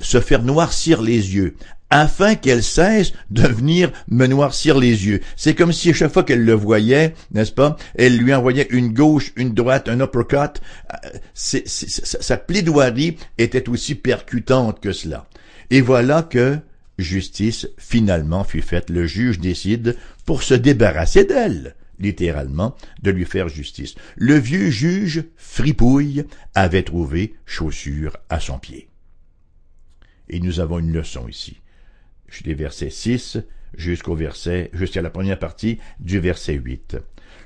se 0.00 0.20
faire 0.20 0.42
noircir 0.42 1.02
les 1.02 1.34
yeux, 1.34 1.54
afin 1.90 2.36
qu'elle 2.36 2.62
cesse 2.62 3.12
de 3.30 3.42
venir 3.42 3.90
me 4.08 4.26
noircir 4.26 4.78
les 4.78 5.06
yeux. 5.06 5.20
C'est 5.36 5.54
comme 5.54 5.72
si 5.72 5.90
à 5.90 5.92
chaque 5.92 6.12
fois 6.12 6.22
qu'elle 6.22 6.44
le 6.44 6.54
voyait, 6.54 7.14
n'est-ce 7.32 7.52
pas, 7.52 7.76
elle 7.96 8.16
lui 8.16 8.32
envoyait 8.32 8.68
une 8.70 8.92
gauche, 8.92 9.32
une 9.36 9.54
droite, 9.54 9.88
un 9.88 10.00
uppercut. 10.00 10.60
Euh, 10.92 11.08
sa 11.34 12.36
plaidoirie 12.36 13.16
était 13.38 13.68
aussi 13.68 13.96
percutante 13.96 14.80
que 14.80 14.92
cela. 14.92 15.26
Et 15.70 15.80
voilà 15.80 16.22
que 16.22 16.58
justice 16.98 17.68
finalement 17.78 18.44
fut 18.44 18.62
faite. 18.62 18.90
Le 18.90 19.06
juge 19.06 19.40
décide 19.40 19.96
pour 20.24 20.42
se 20.42 20.54
débarrasser 20.54 21.24
d'elle 21.24 21.74
littéralement, 21.98 22.74
de 23.02 23.10
lui 23.10 23.26
faire 23.26 23.48
justice. 23.48 23.94
Le 24.16 24.38
vieux 24.38 24.70
juge, 24.70 25.24
fripouille, 25.36 26.24
avait 26.54 26.82
trouvé 26.82 27.34
chaussure 27.44 28.16
à 28.30 28.40
son 28.40 28.58
pied. 28.58 28.89
Et 30.30 30.40
nous 30.40 30.60
avons 30.60 30.78
une 30.78 30.92
leçon 30.92 31.28
ici 31.28 31.60
des 32.44 32.54
versets 32.54 32.90
6 32.90 33.38
jusqu'au 33.76 34.14
verset, 34.14 34.70
jusqu'à 34.72 35.02
la 35.02 35.10
première 35.10 35.38
partie 35.38 35.78
du 36.00 36.18
verset 36.18 36.54
8. 36.54 36.96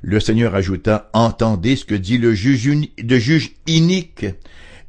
Le 0.03 0.21
Seigneur 0.21 0.55
ajouta, 0.55 1.11
Entendez 1.13 1.77
ce 1.77 1.85
que 1.85 1.95
dit 1.95 2.19
le 2.19 2.35
juge, 2.35 2.71
de 3.03 3.17
juge 3.17 3.53
inique. 3.67 4.27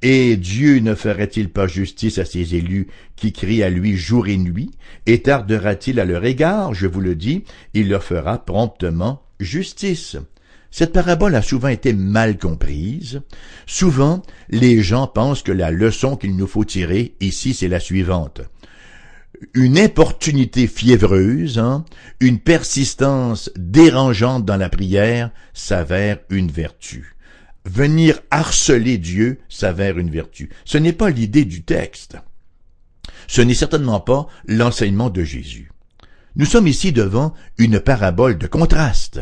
Et 0.01 0.37
Dieu 0.37 0.79
ne 0.79 0.93
ferait-il 0.93 1.49
pas 1.49 1.67
justice 1.67 2.19
à 2.19 2.25
ses 2.25 2.55
élus 2.55 2.87
qui 3.15 3.31
crient 3.31 3.63
à 3.63 3.69
lui 3.69 3.95
jour 3.95 4.27
et 4.27 4.37
nuit, 4.37 4.71
et 5.05 5.21
tardera-t-il 5.21 5.99
à 5.99 6.05
leur 6.05 6.25
égard, 6.25 6.73
je 6.73 6.85
vous 6.85 6.99
le 6.99 7.15
dis, 7.15 7.43
il 7.73 7.89
leur 7.89 8.03
fera 8.03 8.43
promptement 8.43 9.23
justice. 9.39 10.17
Cette 10.77 10.91
parabole 10.91 11.35
a 11.35 11.41
souvent 11.41 11.69
été 11.69 11.93
mal 11.93 12.37
comprise. 12.37 13.21
Souvent, 13.65 14.23
les 14.49 14.83
gens 14.83 15.07
pensent 15.07 15.41
que 15.41 15.53
la 15.53 15.71
leçon 15.71 16.17
qu'il 16.17 16.35
nous 16.35 16.47
faut 16.47 16.65
tirer 16.65 17.15
ici, 17.21 17.53
c'est 17.53 17.69
la 17.69 17.79
suivante 17.79 18.41
une 19.53 19.77
importunité 19.77 20.65
fiévreuse, 20.65 21.59
hein, 21.59 21.85
une 22.19 22.39
persistance 22.39 23.51
dérangeante 23.57 24.45
dans 24.45 24.55
la 24.55 24.69
prière 24.69 25.29
s'avère 25.53 26.19
une 26.29 26.49
vertu. 26.49 27.15
Venir 27.65 28.19
harceler 28.31 28.97
Dieu 28.97 29.39
s'avère 29.49 29.97
une 29.97 30.09
vertu. 30.09 30.49
Ce 30.63 30.77
n'est 30.77 30.93
pas 30.93 31.09
l'idée 31.09 31.45
du 31.45 31.63
texte. 31.63 32.17
Ce 33.27 33.41
n'est 33.41 33.53
certainement 33.53 33.99
pas 33.99 34.27
l'enseignement 34.47 35.09
de 35.09 35.23
Jésus. 35.23 35.69
Nous 36.37 36.45
sommes 36.45 36.67
ici 36.67 36.91
devant 36.93 37.33
une 37.57 37.79
parabole 37.79 38.37
de 38.37 38.47
contraste. 38.47 39.21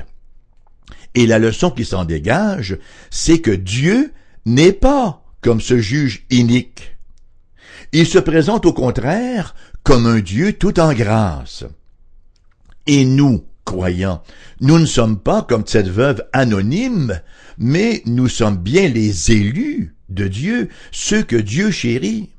Et 1.15 1.27
la 1.27 1.39
leçon 1.39 1.69
qui 1.69 1.85
s'en 1.85 2.05
dégage, 2.05 2.77
c'est 3.09 3.39
que 3.39 3.51
Dieu 3.51 4.11
n'est 4.45 4.73
pas 4.73 5.23
comme 5.41 5.61
ce 5.61 5.79
juge 5.79 6.25
inique. 6.29 6.95
Il 7.91 8.07
se 8.07 8.17
présente 8.17 8.65
au 8.65 8.73
contraire 8.73 9.53
comme 9.83 10.07
un 10.07 10.19
Dieu 10.19 10.53
tout 10.53 10.79
en 10.79 10.93
grâce. 10.93 11.65
Et 12.87 13.05
nous, 13.05 13.45
croyants, 13.65 14.23
nous 14.61 14.79
ne 14.79 14.85
sommes 14.85 15.19
pas 15.19 15.43
comme 15.43 15.67
cette 15.67 15.87
veuve 15.87 16.23
anonyme, 16.33 17.21
mais 17.57 18.01
nous 18.05 18.27
sommes 18.27 18.57
bien 18.57 18.87
les 18.87 19.31
élus 19.31 19.95
de 20.09 20.27
Dieu, 20.27 20.69
ceux 20.91 21.21
que 21.21 21.35
Dieu 21.35 21.71
chérit. 21.71 22.29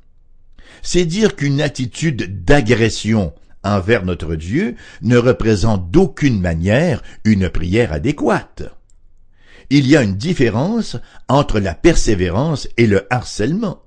C'est 0.81 1.05
dire 1.05 1.35
qu'une 1.35 1.61
attitude 1.61 2.43
d'agression 2.43 3.33
envers 3.65 4.05
notre 4.05 4.35
Dieu 4.35 4.75
ne 5.01 5.17
représente 5.17 5.91
d'aucune 5.91 6.39
manière 6.39 7.01
une 7.25 7.49
prière 7.49 7.91
adéquate. 7.91 8.63
Il 9.69 9.87
y 9.87 9.97
a 9.97 10.03
une 10.03 10.15
différence 10.15 10.95
entre 11.27 11.59
la 11.59 11.73
persévérance 11.73 12.69
et 12.77 12.87
le 12.87 13.07
harcèlement. 13.09 13.81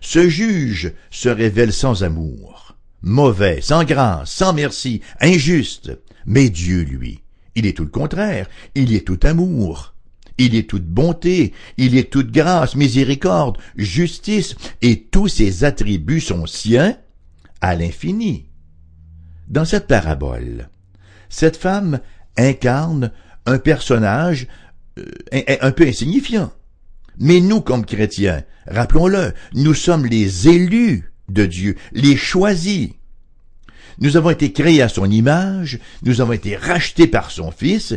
Ce 0.00 0.28
juge 0.28 0.92
se 1.10 1.28
révèle 1.28 1.72
sans 1.72 2.02
amour, 2.02 2.76
mauvais, 3.02 3.60
sans 3.60 3.84
grâce, 3.84 4.32
sans 4.32 4.52
merci, 4.52 5.02
injuste. 5.20 5.92
Mais 6.26 6.48
Dieu, 6.48 6.82
lui, 6.82 7.22
il 7.54 7.66
est 7.66 7.76
tout 7.76 7.84
le 7.84 7.90
contraire, 7.90 8.48
il 8.74 8.94
est 8.94 9.06
tout 9.06 9.20
amour. 9.22 9.94
Il 10.38 10.54
est 10.54 10.68
toute 10.68 10.86
bonté, 10.86 11.52
il 11.76 11.96
est 11.96 12.10
toute 12.10 12.32
grâce, 12.32 12.74
miséricorde, 12.74 13.58
justice, 13.76 14.56
et 14.80 15.02
tous 15.02 15.28
ses 15.28 15.62
attributs 15.62 16.22
sont 16.22 16.46
siens 16.46 16.96
à 17.60 17.76
l'infini. 17.76 18.46
Dans 19.52 19.66
cette 19.66 19.86
parabole, 19.86 20.70
cette 21.28 21.58
femme 21.58 22.00
incarne 22.38 23.12
un 23.44 23.58
personnage 23.58 24.48
euh, 24.98 25.04
un 25.60 25.70
peu 25.72 25.86
insignifiant. 25.86 26.50
Mais 27.18 27.40
nous, 27.40 27.60
comme 27.60 27.84
chrétiens, 27.84 28.44
rappelons-le, 28.66 29.34
nous 29.52 29.74
sommes 29.74 30.06
les 30.06 30.48
élus 30.48 31.12
de 31.28 31.44
Dieu, 31.44 31.76
les 31.92 32.16
choisis. 32.16 32.88
Nous 33.98 34.16
avons 34.16 34.30
été 34.30 34.52
créés 34.52 34.80
à 34.80 34.88
son 34.88 35.10
image, 35.10 35.78
nous 36.02 36.22
avons 36.22 36.32
été 36.32 36.56
rachetés 36.56 37.06
par 37.06 37.30
son 37.30 37.50
Fils, 37.50 37.94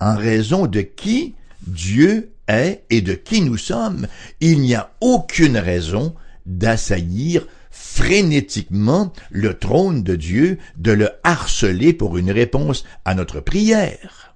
en 0.00 0.16
raison 0.16 0.66
de 0.66 0.80
qui 0.80 1.34
Dieu 1.66 2.30
est 2.48 2.84
et 2.88 3.02
de 3.02 3.12
qui 3.12 3.42
nous 3.42 3.58
sommes. 3.58 4.06
Il 4.40 4.60
n'y 4.60 4.74
a 4.74 4.90
aucune 5.02 5.58
raison 5.58 6.14
d'assaillir 6.46 7.46
frénétiquement 7.78 9.12
le 9.30 9.54
trône 9.58 10.02
de 10.02 10.16
Dieu, 10.16 10.58
de 10.76 10.92
le 10.92 11.10
harceler 11.24 11.92
pour 11.92 12.16
une 12.16 12.30
réponse 12.30 12.84
à 13.04 13.14
notre 13.14 13.40
prière. 13.40 14.34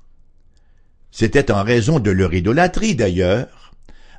C'était 1.10 1.50
en 1.50 1.62
raison 1.62 1.98
de 1.98 2.10
leur 2.10 2.34
idolâtrie 2.34 2.94
d'ailleurs 2.94 3.72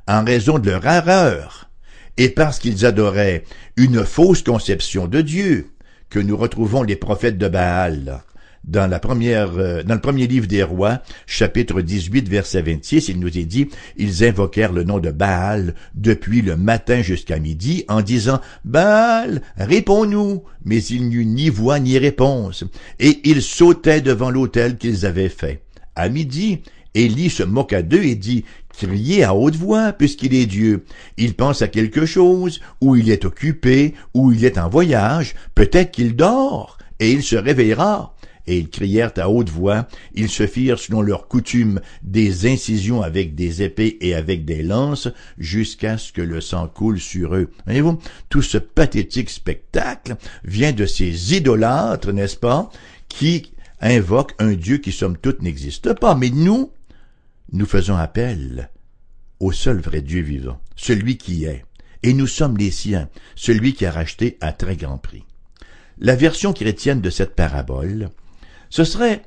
en 0.07 0.25
raison 0.25 0.57
de 0.59 0.69
leur 0.69 0.85
erreur, 0.85 1.69
et 2.17 2.29
parce 2.29 2.59
qu'ils 2.59 2.85
adoraient 2.85 3.43
une 3.77 4.03
fausse 4.03 4.41
conception 4.41 5.07
de 5.07 5.21
Dieu, 5.21 5.69
que 6.09 6.19
nous 6.19 6.35
retrouvons 6.35 6.83
les 6.83 6.95
prophètes 6.95 7.37
de 7.37 7.47
Baal. 7.47 8.23
Dans, 8.63 8.87
la 8.87 8.99
première, 8.99 9.57
euh, 9.57 9.81
dans 9.83 9.95
le 9.95 10.01
premier 10.01 10.27
livre 10.27 10.45
des 10.45 10.61
rois, 10.61 11.01
chapitre 11.25 11.81
18, 11.81 12.29
verset 12.29 12.61
26, 12.61 13.09
il 13.09 13.19
nous 13.19 13.35
est 13.35 13.45
dit, 13.45 13.69
ils 13.97 14.23
invoquèrent 14.23 14.71
le 14.71 14.83
nom 14.83 14.99
de 14.99 15.09
Baal 15.09 15.73
depuis 15.95 16.41
le 16.41 16.55
matin 16.55 17.01
jusqu'à 17.01 17.39
midi 17.39 17.85
en 17.87 18.01
disant, 18.01 18.39
Baal, 18.63 19.41
réponds-nous. 19.57 20.43
Mais 20.63 20.83
il 20.83 21.09
n'y 21.09 21.15
eut 21.15 21.25
ni 21.25 21.49
voix 21.49 21.79
ni 21.79 21.97
réponse. 21.97 22.63
Et 22.99 23.19
ils 23.23 23.41
sautaient 23.41 24.01
devant 24.01 24.29
l'autel 24.29 24.77
qu'ils 24.77 25.07
avaient 25.07 25.29
fait. 25.29 25.63
À 25.95 26.07
midi, 26.07 26.61
Élie 26.93 27.29
se 27.29 27.43
moqua 27.43 27.81
d'eux 27.81 28.03
et 28.03 28.15
dit, 28.15 28.45
Criez 28.77 29.23
à 29.23 29.33
haute 29.35 29.55
voix, 29.55 29.91
puisqu'il 29.91 30.33
est 30.33 30.45
Dieu. 30.45 30.85
Il 31.17 31.33
pense 31.33 31.61
à 31.61 31.67
quelque 31.67 32.05
chose, 32.05 32.61
ou 32.79 32.95
il 32.95 33.09
est 33.09 33.25
occupé, 33.25 33.93
ou 34.13 34.31
il 34.31 34.45
est 34.45 34.57
en 34.57 34.69
voyage, 34.69 35.35
peut-être 35.55 35.91
qu'il 35.91 36.15
dort, 36.15 36.77
et 36.99 37.11
il 37.11 37.23
se 37.23 37.35
réveillera. 37.35 38.15
Et 38.51 38.57
ils 38.57 38.69
crièrent 38.69 39.13
à 39.15 39.29
haute 39.29 39.49
voix, 39.49 39.87
ils 40.13 40.27
se 40.27 40.45
firent 40.45 40.77
selon 40.77 41.01
leur 41.01 41.29
coutume 41.29 41.79
des 42.03 42.51
incisions 42.51 43.01
avec 43.01 43.33
des 43.33 43.63
épées 43.63 43.97
et 44.01 44.13
avec 44.13 44.43
des 44.43 44.61
lances, 44.61 45.07
jusqu'à 45.37 45.97
ce 45.97 46.11
que 46.11 46.21
le 46.21 46.41
sang 46.41 46.67
coule 46.67 46.99
sur 46.99 47.33
eux. 47.33 47.49
Voyez-vous, 47.65 47.97
tout 48.27 48.41
ce 48.41 48.57
pathétique 48.57 49.29
spectacle 49.29 50.17
vient 50.43 50.73
de 50.73 50.85
ces 50.85 51.33
idolâtres, 51.33 52.11
n'est-ce 52.11 52.35
pas, 52.35 52.69
qui 53.07 53.53
invoquent 53.79 54.35
un 54.37 54.51
Dieu 54.51 54.79
qui 54.79 54.91
somme 54.91 55.15
toute 55.15 55.41
n'existe 55.41 55.93
pas. 55.93 56.13
Mais 56.13 56.29
nous, 56.29 56.73
nous 57.53 57.65
faisons 57.65 57.95
appel 57.95 58.69
au 59.39 59.53
seul 59.53 59.79
vrai 59.79 60.01
Dieu 60.01 60.23
vivant, 60.23 60.59
celui 60.75 61.17
qui 61.17 61.45
est, 61.45 61.63
et 62.03 62.13
nous 62.13 62.27
sommes 62.27 62.57
les 62.57 62.71
siens, 62.71 63.07
celui 63.33 63.75
qui 63.75 63.85
a 63.85 63.91
racheté 63.91 64.37
à 64.41 64.51
très 64.51 64.75
grand 64.75 64.97
prix. 64.97 65.23
La 65.99 66.17
version 66.17 66.51
chrétienne 66.51 66.99
de 66.99 67.09
cette 67.09 67.33
parabole, 67.33 68.09
ce 68.71 68.83
serait 68.83 69.21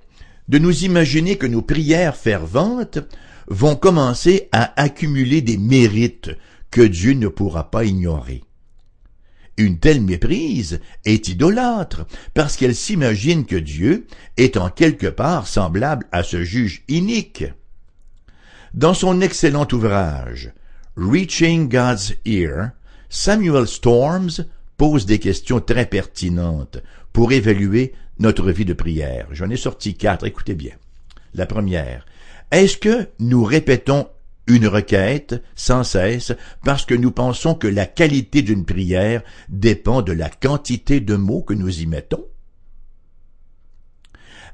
de 0.49 0.59
nous 0.59 0.85
imaginer 0.85 1.37
que 1.37 1.47
nos 1.47 1.63
prières 1.63 2.17
ferventes 2.17 2.99
vont 3.47 3.77
commencer 3.77 4.49
à 4.51 4.83
accumuler 4.83 5.43
des 5.43 5.59
mérites 5.59 6.31
que 6.71 6.81
Dieu 6.81 7.13
ne 7.13 7.29
pourra 7.29 7.71
pas 7.71 7.85
ignorer. 7.85 8.43
Une 9.57 9.79
telle 9.79 10.01
méprise 10.01 10.81
est 11.05 11.29
idolâtre, 11.29 12.07
parce 12.33 12.57
qu'elle 12.57 12.75
s'imagine 12.75 13.45
que 13.47 13.55
Dieu 13.55 14.09
est 14.37 14.57
en 14.57 14.69
quelque 14.69 15.07
part 15.07 15.47
semblable 15.47 16.07
à 16.11 16.25
ce 16.25 16.43
juge 16.43 16.83
inique. 16.89 17.45
Dans 18.73 18.95
son 18.95 19.21
excellent 19.21 19.69
ouvrage 19.73 20.53
Reaching 20.97 21.69
God's 21.69 22.15
Ear, 22.25 22.71
Samuel 23.09 23.69
Storms 23.69 24.45
pose 24.77 25.07
des 25.07 25.21
questions 25.21 25.61
très 25.61 25.87
pertinentes 25.87 26.79
pour 27.13 27.33
évaluer 27.33 27.95
notre 28.19 28.51
vie 28.51 28.65
de 28.65 28.73
prière. 28.73 29.27
J'en 29.31 29.51
ai 29.51 29.57
sorti 29.57 29.95
quatre, 29.95 30.27
écoutez 30.27 30.55
bien. 30.55 30.75
La 31.35 31.47
première, 31.47 32.07
est-ce 32.51 32.77
que 32.77 33.09
nous 33.19 33.45
répétons 33.45 34.09
une 34.47 34.67
requête 34.67 35.43
sans 35.55 35.85
cesse 35.85 36.33
parce 36.65 36.85
que 36.85 36.95
nous 36.95 37.11
pensons 37.11 37.55
que 37.55 37.67
la 37.67 37.87
qualité 37.87 38.43
d'une 38.43 38.65
prière 38.65 39.23
dépend 39.49 40.03
de 40.03 40.13
la 40.13 40.29
quantité 40.29 41.01
de 41.01 41.17
mots 41.17 41.43
que 41.43 41.55
nous 41.55 41.81
y 41.81 41.87
mettons? 41.87 42.25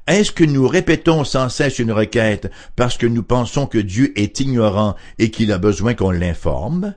Est-ce 0.07 0.31
que 0.31 0.43
nous 0.43 0.67
répétons 0.67 1.23
sans 1.23 1.49
cesse 1.49 1.77
une 1.77 1.91
requête 1.91 2.51
parce 2.75 2.97
que 2.97 3.05
nous 3.05 3.23
pensons 3.23 3.67
que 3.67 3.77
Dieu 3.77 4.17
est 4.19 4.39
ignorant 4.39 4.95
et 5.19 5.29
qu'il 5.29 5.51
a 5.51 5.59
besoin 5.59 5.93
qu'on 5.93 6.09
l'informe? 6.09 6.95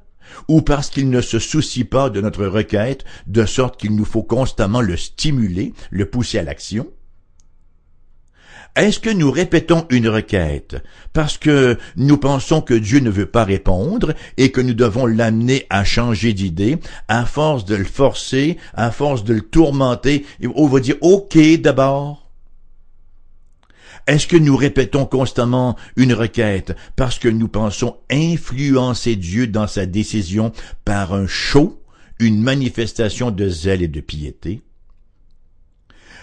Ou 0.48 0.62
parce 0.62 0.90
qu'il 0.90 1.10
ne 1.10 1.20
se 1.20 1.38
soucie 1.38 1.84
pas 1.84 2.10
de 2.10 2.20
notre 2.20 2.46
requête, 2.46 3.04
de 3.26 3.46
sorte 3.46 3.78
qu'il 3.78 3.94
nous 3.94 4.04
faut 4.04 4.22
constamment 4.22 4.80
le 4.80 4.96
stimuler, 4.96 5.72
le 5.90 6.06
pousser 6.06 6.38
à 6.38 6.42
l'action? 6.42 6.88
Est-ce 8.76 8.98
que 8.98 9.10
nous 9.10 9.30
répétons 9.30 9.86
une 9.90 10.08
requête 10.08 10.82
parce 11.12 11.38
que 11.38 11.78
nous 11.94 12.16
pensons 12.16 12.60
que 12.60 12.74
Dieu 12.74 12.98
ne 12.98 13.10
veut 13.10 13.26
pas 13.26 13.44
répondre 13.44 14.14
et 14.36 14.50
que 14.50 14.60
nous 14.60 14.74
devons 14.74 15.06
l'amener 15.06 15.64
à 15.70 15.84
changer 15.84 16.32
d'idée 16.32 16.78
à 17.06 17.24
force 17.24 17.64
de 17.64 17.76
le 17.76 17.84
forcer, 17.84 18.58
à 18.74 18.90
force 18.90 19.22
de 19.22 19.34
le 19.34 19.42
tourmenter, 19.42 20.26
on 20.56 20.66
va 20.66 20.80
dire 20.80 20.96
OK 21.02 21.38
d'abord? 21.60 22.23
Est-ce 24.06 24.26
que 24.26 24.36
nous 24.36 24.56
répétons 24.56 25.06
constamment 25.06 25.76
une 25.96 26.12
requête 26.12 26.76
parce 26.94 27.18
que 27.18 27.28
nous 27.28 27.48
pensons 27.48 27.96
influencer 28.10 29.16
Dieu 29.16 29.46
dans 29.46 29.66
sa 29.66 29.86
décision 29.86 30.52
par 30.84 31.14
un 31.14 31.26
show, 31.26 31.82
une 32.18 32.42
manifestation 32.42 33.30
de 33.30 33.48
zèle 33.48 33.82
et 33.82 33.88
de 33.88 34.00
piété? 34.00 34.62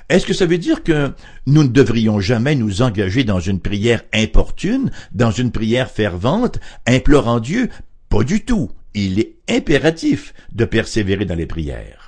Est-ce 0.10 0.26
que 0.26 0.34
ça 0.34 0.46
veut 0.46 0.58
dire 0.58 0.84
que 0.84 1.14
nous 1.48 1.64
ne 1.64 1.70
devrions 1.70 2.20
jamais 2.20 2.56
nous 2.56 2.82
engager 2.82 3.24
dans 3.24 3.40
une 3.40 3.62
prière 3.62 4.04
importune, 4.14 4.92
dans 5.14 5.32
une 5.32 5.52
prière 5.52 5.90
fervente, 5.90 6.60
implorant 6.86 7.40
Dieu? 7.40 7.70
Pas 8.10 8.24
du 8.24 8.44
tout. 8.44 8.70
Il 8.94 9.20
est 9.20 9.38
impératif 9.50 10.34
de 10.52 10.66
persévérer 10.66 11.24
dans 11.24 11.36
les 11.36 11.46
prières. 11.46 12.01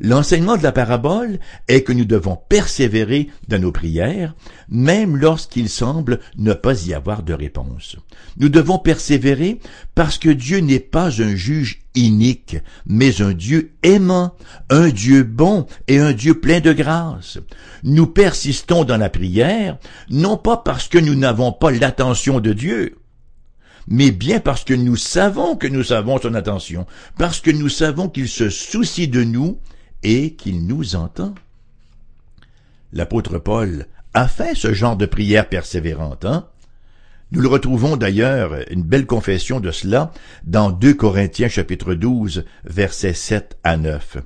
L'enseignement 0.00 0.56
de 0.56 0.62
la 0.62 0.72
parabole 0.72 1.38
est 1.68 1.82
que 1.82 1.92
nous 1.92 2.04
devons 2.04 2.36
persévérer 2.48 3.28
dans 3.48 3.60
nos 3.60 3.72
prières, 3.72 4.34
même 4.68 5.16
lorsqu'il 5.16 5.68
semble 5.68 6.20
ne 6.36 6.54
pas 6.54 6.86
y 6.86 6.94
avoir 6.94 7.22
de 7.22 7.34
réponse. 7.34 7.96
Nous 8.38 8.48
devons 8.48 8.78
persévérer 8.78 9.60
parce 9.94 10.18
que 10.18 10.30
Dieu 10.30 10.58
n'est 10.58 10.80
pas 10.80 11.22
un 11.22 11.34
juge 11.34 11.82
inique, 11.94 12.56
mais 12.86 13.20
un 13.20 13.32
Dieu 13.32 13.72
aimant, 13.82 14.34
un 14.70 14.88
Dieu 14.88 15.22
bon 15.24 15.66
et 15.88 15.98
un 15.98 16.12
Dieu 16.12 16.40
plein 16.40 16.60
de 16.60 16.72
grâce. 16.72 17.38
Nous 17.82 18.06
persistons 18.06 18.84
dans 18.84 18.96
la 18.96 19.10
prière, 19.10 19.78
non 20.08 20.36
pas 20.36 20.56
parce 20.56 20.88
que 20.88 20.98
nous 20.98 21.14
n'avons 21.14 21.52
pas 21.52 21.70
l'attention 21.70 22.40
de 22.40 22.52
Dieu, 22.52 22.96
mais 23.88 24.10
bien 24.10 24.40
parce 24.40 24.64
que 24.64 24.74
nous 24.74 24.96
savons 24.96 25.56
que 25.56 25.66
nous 25.66 25.92
avons 25.92 26.20
son 26.20 26.34
attention, 26.34 26.86
parce 27.18 27.40
que 27.40 27.50
nous 27.50 27.68
savons 27.68 28.08
qu'il 28.08 28.28
se 28.28 28.48
soucie 28.48 29.08
de 29.08 29.24
nous 29.24 29.58
et 30.02 30.34
qu'il 30.34 30.66
nous 30.66 30.96
entend. 30.96 31.34
L'apôtre 32.92 33.38
Paul 33.38 33.86
a 34.14 34.28
fait 34.28 34.54
ce 34.54 34.72
genre 34.72 34.96
de 34.96 35.06
prière 35.06 35.48
persévérante, 35.48 36.24
hein? 36.24 36.46
Nous 37.32 37.40
le 37.40 37.48
retrouvons 37.48 37.96
d'ailleurs, 37.96 38.56
une 38.70 38.82
belle 38.82 39.06
confession 39.06 39.58
de 39.58 39.70
cela, 39.70 40.12
dans 40.44 40.70
2 40.70 40.92
Corinthiens 40.92 41.48
chapitre 41.48 41.94
12, 41.94 42.44
versets 42.64 43.14
7 43.14 43.56
à 43.64 43.78
9. 43.78 44.18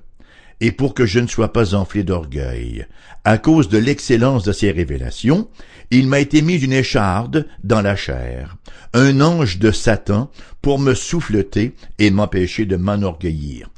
Et 0.61 0.73
pour 0.73 0.93
que 0.93 1.07
je 1.07 1.21
ne 1.21 1.29
sois 1.29 1.53
pas 1.53 1.77
enflé 1.77 2.03
d'orgueil, 2.03 2.85
à 3.25 3.39
cause 3.39 3.69
de 3.69 3.79
l'excellence 3.79 4.43
de 4.43 4.51
ces 4.51 4.73
révélations, 4.73 5.49
il 5.93 6.09
m'a 6.09 6.19
été 6.19 6.43
mis 6.43 6.57
une 6.57 6.73
écharde 6.73 7.47
dans 7.63 7.81
la 7.81 7.95
chair, 7.95 8.57
un 8.93 9.21
ange 9.21 9.61
de 9.61 9.71
Satan 9.71 10.29
pour 10.61 10.81
me 10.81 10.95
souffleter 10.95 11.77
et 12.01 12.11
m'empêcher 12.11 12.65
de 12.65 12.75
m'enorgueillir. 12.75 13.71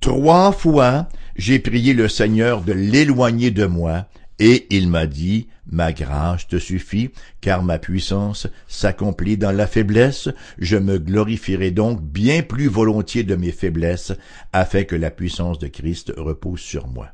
Trois 0.00 0.52
fois, 0.52 1.08
j'ai 1.36 1.58
prié 1.58 1.94
le 1.94 2.08
Seigneur 2.08 2.62
de 2.62 2.72
l'éloigner 2.72 3.50
de 3.50 3.66
moi, 3.66 4.06
et 4.38 4.66
il 4.70 4.88
m'a 4.88 5.06
dit, 5.06 5.48
Ma 5.68 5.92
grâce 5.92 6.46
te 6.46 6.58
suffit, 6.58 7.10
car 7.40 7.64
ma 7.64 7.78
puissance 7.78 8.46
s'accomplit 8.68 9.36
dans 9.36 9.50
la 9.50 9.66
faiblesse, 9.66 10.28
je 10.58 10.76
me 10.76 10.98
glorifierai 10.98 11.72
donc 11.72 12.00
bien 12.00 12.42
plus 12.42 12.68
volontiers 12.68 13.24
de 13.24 13.34
mes 13.34 13.50
faiblesses, 13.50 14.12
afin 14.52 14.84
que 14.84 14.94
la 14.94 15.10
puissance 15.10 15.58
de 15.58 15.66
Christ 15.66 16.12
repose 16.16 16.60
sur 16.60 16.86
moi. 16.86 17.08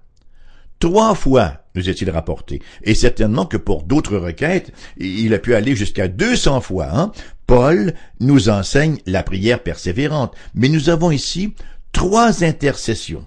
Trois 0.81 1.15
fois, 1.15 1.65
nous 1.75 1.89
est-il 1.89 2.11
rapporté, 2.11 2.61
et 2.83 2.95
certainement 2.95 3.47
que 3.47 3.57
pour 3.57 3.85
d'autres 3.85 4.19
requêtes, 4.19 4.73
il 4.99 5.33
a 5.33 5.39
pu 5.39 5.55
aller 5.55 5.75
jusqu'à 5.75 6.09
deux 6.09 6.37
cents 6.37 6.61
fois. 6.61 6.89
Hein? 6.93 7.13
Paul 7.47 7.95
nous 8.21 8.51
enseigne 8.51 8.99
la 9.07 9.23
prière 9.23 9.63
persévérante, 9.63 10.35
mais 10.55 10.69
nous 10.69 10.91
avons 10.91 11.11
ici 11.11 11.55
trois 11.93 12.45
intercessions. 12.45 13.27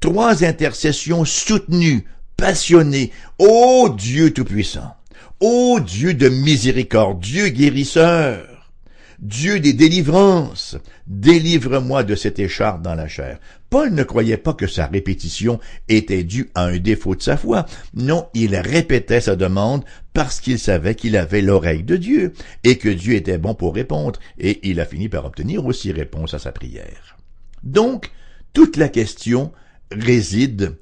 Trois 0.00 0.44
intercessions 0.44 1.24
soutenues, 1.24 2.04
passionnées. 2.36 3.10
Ô 3.38 3.88
Dieu 3.88 4.32
Tout-Puissant! 4.32 4.94
Ô 5.40 5.80
Dieu 5.80 6.14
de 6.14 6.28
miséricorde, 6.28 7.20
Dieu 7.20 7.48
guérisseur! 7.48 8.58
Dieu 9.18 9.58
des 9.58 9.72
délivrances, 9.72 10.76
délivre-moi 11.08 12.04
de 12.04 12.14
cette 12.14 12.38
écharpe 12.38 12.82
dans 12.82 12.94
la 12.94 13.08
chair. 13.08 13.40
Paul 13.68 13.92
ne 13.92 14.04
croyait 14.04 14.36
pas 14.36 14.54
que 14.54 14.68
sa 14.68 14.86
répétition 14.86 15.58
était 15.88 16.22
due 16.22 16.50
à 16.54 16.66
un 16.66 16.76
défaut 16.76 17.16
de 17.16 17.22
sa 17.22 17.36
foi. 17.36 17.66
Non, 17.94 18.28
il 18.34 18.54
répétait 18.54 19.20
sa 19.20 19.34
demande 19.34 19.84
parce 20.14 20.38
qu'il 20.38 20.60
savait 20.60 20.94
qu'il 20.94 21.16
avait 21.16 21.42
l'oreille 21.42 21.82
de 21.82 21.96
Dieu 21.96 22.32
et 22.62 22.78
que 22.78 22.88
Dieu 22.88 23.14
était 23.14 23.38
bon 23.38 23.54
pour 23.54 23.74
répondre, 23.74 24.20
et 24.38 24.60
il 24.62 24.78
a 24.78 24.84
fini 24.84 25.08
par 25.08 25.24
obtenir 25.24 25.66
aussi 25.66 25.90
réponse 25.90 26.34
à 26.34 26.38
sa 26.38 26.52
prière. 26.52 27.18
Donc, 27.64 28.12
toute 28.52 28.76
la 28.76 28.88
question 28.88 29.52
réside, 29.90 30.76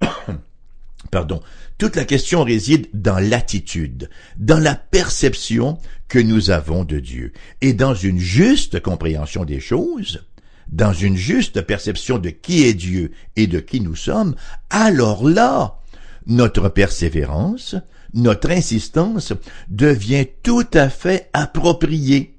pardon, 1.10 1.40
toute 1.78 1.96
la 1.96 2.04
question 2.04 2.44
réside 2.44 2.88
dans 2.92 3.18
l'attitude, 3.18 4.10
dans 4.36 4.58
la 4.58 4.74
perception 4.74 5.78
que 6.08 6.18
nous 6.18 6.50
avons 6.50 6.84
de 6.84 6.98
Dieu, 6.98 7.32
et 7.60 7.72
dans 7.72 7.94
une 7.94 8.18
juste 8.18 8.80
compréhension 8.80 9.44
des 9.44 9.60
choses, 9.60 10.24
dans 10.68 10.92
une 10.92 11.16
juste 11.16 11.62
perception 11.62 12.18
de 12.18 12.30
qui 12.30 12.64
est 12.64 12.74
Dieu 12.74 13.12
et 13.36 13.46
de 13.46 13.60
qui 13.60 13.80
nous 13.80 13.96
sommes, 13.96 14.36
alors 14.68 15.28
là, 15.28 15.78
notre 16.26 16.68
persévérance, 16.68 17.76
notre 18.12 18.50
insistance 18.50 19.32
devient 19.68 20.26
tout 20.42 20.66
à 20.74 20.88
fait 20.88 21.30
appropriée, 21.32 22.36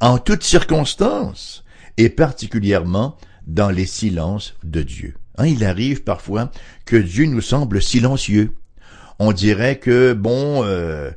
en 0.00 0.18
toutes 0.18 0.42
circonstances, 0.42 1.64
et 1.96 2.08
particulièrement 2.08 3.16
dans 3.46 3.70
les 3.70 3.86
silences 3.86 4.54
de 4.64 4.82
Dieu. 4.82 5.14
Hein, 5.40 5.46
il 5.46 5.64
arrive 5.64 6.02
parfois 6.02 6.50
que 6.84 6.96
Dieu 6.96 7.24
nous 7.24 7.40
semble 7.40 7.80
silencieux. 7.80 8.52
On 9.18 9.32
dirait 9.32 9.78
que, 9.78 10.12
bon, 10.12 10.62
euh, 10.64 11.10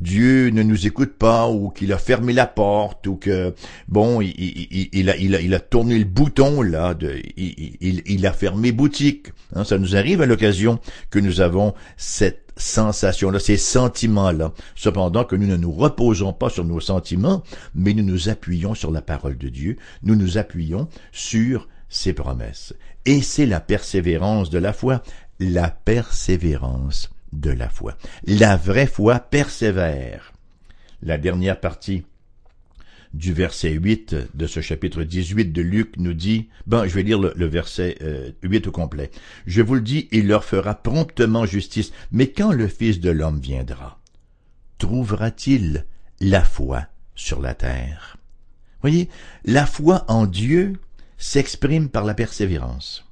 Dieu 0.00 0.50
ne 0.50 0.64
nous 0.64 0.88
écoute 0.88 1.12
pas 1.16 1.48
ou 1.48 1.70
qu'il 1.70 1.92
a 1.92 1.98
fermé 1.98 2.32
la 2.32 2.46
porte 2.46 3.06
ou 3.06 3.14
que 3.14 3.54
bon 3.86 4.20
il, 4.20 5.10
a, 5.10 5.16
il, 5.16 5.34
a, 5.34 5.40
il 5.40 5.54
a 5.54 5.60
tourné 5.60 5.98
le 5.98 6.04
bouton 6.04 6.62
là 6.62 6.94
de, 6.94 7.20
il, 7.36 8.02
il 8.06 8.26
a 8.26 8.32
fermé 8.32 8.70
boutique. 8.70 9.28
Hein, 9.54 9.64
ça 9.64 9.78
nous 9.78 9.96
arrive 9.96 10.22
à 10.22 10.26
l'occasion 10.26 10.78
que 11.10 11.18
nous 11.18 11.40
avons 11.40 11.74
cette 11.96 12.52
sensation 12.56 13.30
là 13.30 13.38
ces 13.38 13.56
sentiments 13.56 14.32
là 14.32 14.52
cependant 14.74 15.24
que 15.24 15.36
nous 15.36 15.46
ne 15.46 15.56
nous 15.56 15.70
reposons 15.70 16.32
pas 16.32 16.48
sur 16.48 16.64
nos 16.64 16.80
sentiments 16.80 17.44
mais 17.74 17.94
nous 17.94 18.02
nous 18.02 18.28
appuyons 18.28 18.74
sur 18.74 18.92
la 18.92 19.02
parole 19.02 19.36
de 19.36 19.48
Dieu. 19.48 19.78
Nous 20.02 20.14
nous 20.14 20.38
appuyons 20.38 20.88
sur 21.12 21.68
ses 21.88 22.12
promesses 22.12 22.74
et 23.04 23.22
c'est 23.22 23.46
la 23.46 23.60
persévérance 23.60 24.50
de 24.50 24.58
la 24.58 24.72
foi 24.72 25.02
la 25.40 25.70
persévérance 25.70 27.10
de 27.32 27.50
la 27.50 27.68
foi. 27.68 27.96
La 28.24 28.56
vraie 28.56 28.86
foi 28.86 29.20
persévère. 29.20 30.32
La 31.02 31.18
dernière 31.18 31.60
partie 31.60 32.04
du 33.14 33.32
verset 33.32 33.72
8 33.72 34.16
de 34.34 34.46
ce 34.46 34.60
chapitre 34.60 35.02
18 35.02 35.52
de 35.52 35.62
Luc 35.62 35.96
nous 35.96 36.12
dit, 36.12 36.48
bon, 36.66 36.86
je 36.86 36.94
vais 36.94 37.02
lire 37.02 37.18
le, 37.18 37.46
verset 37.46 37.96
8 38.42 38.66
euh, 38.66 38.68
au 38.68 38.72
complet. 38.72 39.10
Je 39.46 39.62
vous 39.62 39.74
le 39.74 39.80
dis, 39.80 40.08
il 40.12 40.26
leur 40.26 40.44
fera 40.44 40.74
promptement 40.74 41.46
justice, 41.46 41.92
mais 42.10 42.30
quand 42.30 42.52
le 42.52 42.68
Fils 42.68 43.00
de 43.00 43.10
l'homme 43.10 43.40
viendra, 43.40 44.00
trouvera-t-il 44.78 45.86
la 46.20 46.42
foi 46.42 46.86
sur 47.14 47.40
la 47.40 47.54
terre? 47.54 48.18
Voyez, 48.82 49.08
la 49.44 49.66
foi 49.66 50.04
en 50.08 50.26
Dieu 50.26 50.74
s'exprime 51.18 51.88
par 51.88 52.04
la 52.04 52.14
persévérance. 52.14 53.04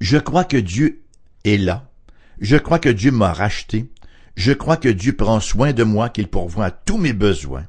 Je 0.00 0.16
crois 0.16 0.44
que 0.44 0.56
Dieu 0.56 1.02
est 1.44 1.58
là, 1.58 1.90
je 2.40 2.56
crois 2.56 2.78
que 2.78 2.88
Dieu 2.88 3.10
m'a 3.10 3.32
racheté. 3.32 3.90
Je 4.34 4.52
crois 4.52 4.78
que 4.78 4.88
Dieu 4.88 5.14
prend 5.14 5.40
soin 5.40 5.72
de 5.72 5.84
moi, 5.84 6.08
qu'il 6.08 6.28
pourvoit 6.28 6.66
à 6.66 6.70
tous 6.70 6.96
mes 6.96 7.12
besoins. 7.12 7.66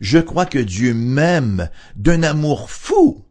Je 0.00 0.18
crois 0.18 0.46
que 0.46 0.58
Dieu 0.58 0.94
m'aime 0.94 1.68
d'un 1.96 2.22
amour 2.22 2.70
fou. 2.70 3.24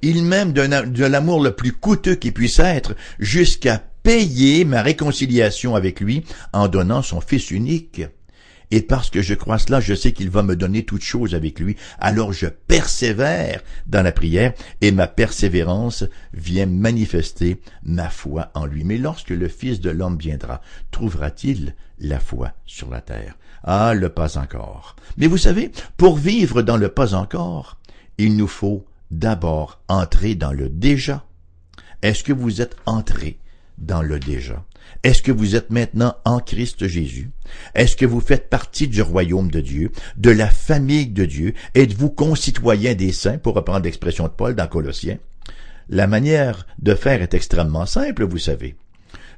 il 0.00 0.22
m'aime 0.22 0.52
de 0.52 1.04
l'amour 1.04 1.42
le 1.42 1.54
plus 1.54 1.72
coûteux 1.72 2.14
qui 2.14 2.30
puisse 2.30 2.58
être, 2.58 2.94
jusqu'à 3.18 3.82
payer 4.02 4.64
ma 4.64 4.82
réconciliation 4.82 5.74
avec 5.76 6.00
lui 6.00 6.24
en 6.52 6.68
donnant 6.68 7.02
son 7.02 7.20
Fils 7.20 7.50
unique. 7.50 8.02
Et 8.70 8.82
parce 8.82 9.10
que 9.10 9.22
je 9.22 9.34
crois 9.34 9.58
cela, 9.58 9.80
je 9.80 9.94
sais 9.94 10.12
qu'il 10.12 10.30
va 10.30 10.42
me 10.42 10.56
donner 10.56 10.84
toute 10.84 11.02
chose 11.02 11.34
avec 11.34 11.60
lui. 11.60 11.76
Alors 11.98 12.32
je 12.32 12.46
persévère 12.46 13.62
dans 13.86 14.02
la 14.02 14.12
prière 14.12 14.52
et 14.80 14.90
ma 14.90 15.06
persévérance 15.06 16.04
vient 16.32 16.66
manifester 16.66 17.60
ma 17.82 18.08
foi 18.08 18.50
en 18.54 18.66
lui. 18.66 18.84
Mais 18.84 18.98
lorsque 18.98 19.30
le 19.30 19.48
Fils 19.48 19.80
de 19.80 19.90
l'homme 19.90 20.18
viendra, 20.18 20.60
trouvera-t-il 20.90 21.74
la 21.98 22.20
foi 22.20 22.52
sur 22.66 22.90
la 22.90 23.00
terre? 23.00 23.36
Ah, 23.62 23.94
le 23.94 24.08
pas 24.08 24.38
encore. 24.38 24.96
Mais 25.16 25.26
vous 25.26 25.38
savez, 25.38 25.70
pour 25.96 26.16
vivre 26.16 26.62
dans 26.62 26.76
le 26.76 26.88
pas 26.88 27.14
encore, 27.14 27.78
il 28.18 28.36
nous 28.36 28.48
faut 28.48 28.84
d'abord 29.10 29.80
entrer 29.88 30.34
dans 30.34 30.52
le 30.52 30.68
déjà. 30.68 31.24
Est-ce 32.02 32.24
que 32.24 32.32
vous 32.32 32.60
êtes 32.60 32.76
entré 32.84 33.38
dans 33.78 34.02
le 34.02 34.18
déjà? 34.18 34.64
Est-ce 35.02 35.22
que 35.22 35.32
vous 35.32 35.56
êtes 35.56 35.70
maintenant 35.70 36.14
en 36.24 36.40
Christ 36.40 36.86
Jésus? 36.86 37.30
Est-ce 37.74 37.96
que 37.96 38.06
vous 38.06 38.20
faites 38.20 38.48
partie 38.48 38.88
du 38.88 39.02
royaume 39.02 39.50
de 39.50 39.60
Dieu, 39.60 39.92
de 40.16 40.30
la 40.30 40.48
famille 40.48 41.08
de 41.08 41.24
Dieu? 41.24 41.54
Êtes-vous 41.74 42.10
concitoyen 42.10 42.94
des 42.94 43.12
saints, 43.12 43.38
pour 43.38 43.54
reprendre 43.54 43.84
l'expression 43.84 44.24
de 44.24 44.32
Paul 44.32 44.54
dans 44.54 44.66
Colossiens? 44.66 45.18
La 45.88 46.06
manière 46.06 46.66
de 46.78 46.94
faire 46.94 47.20
est 47.20 47.34
extrêmement 47.34 47.86
simple, 47.86 48.24
vous 48.24 48.38
savez 48.38 48.76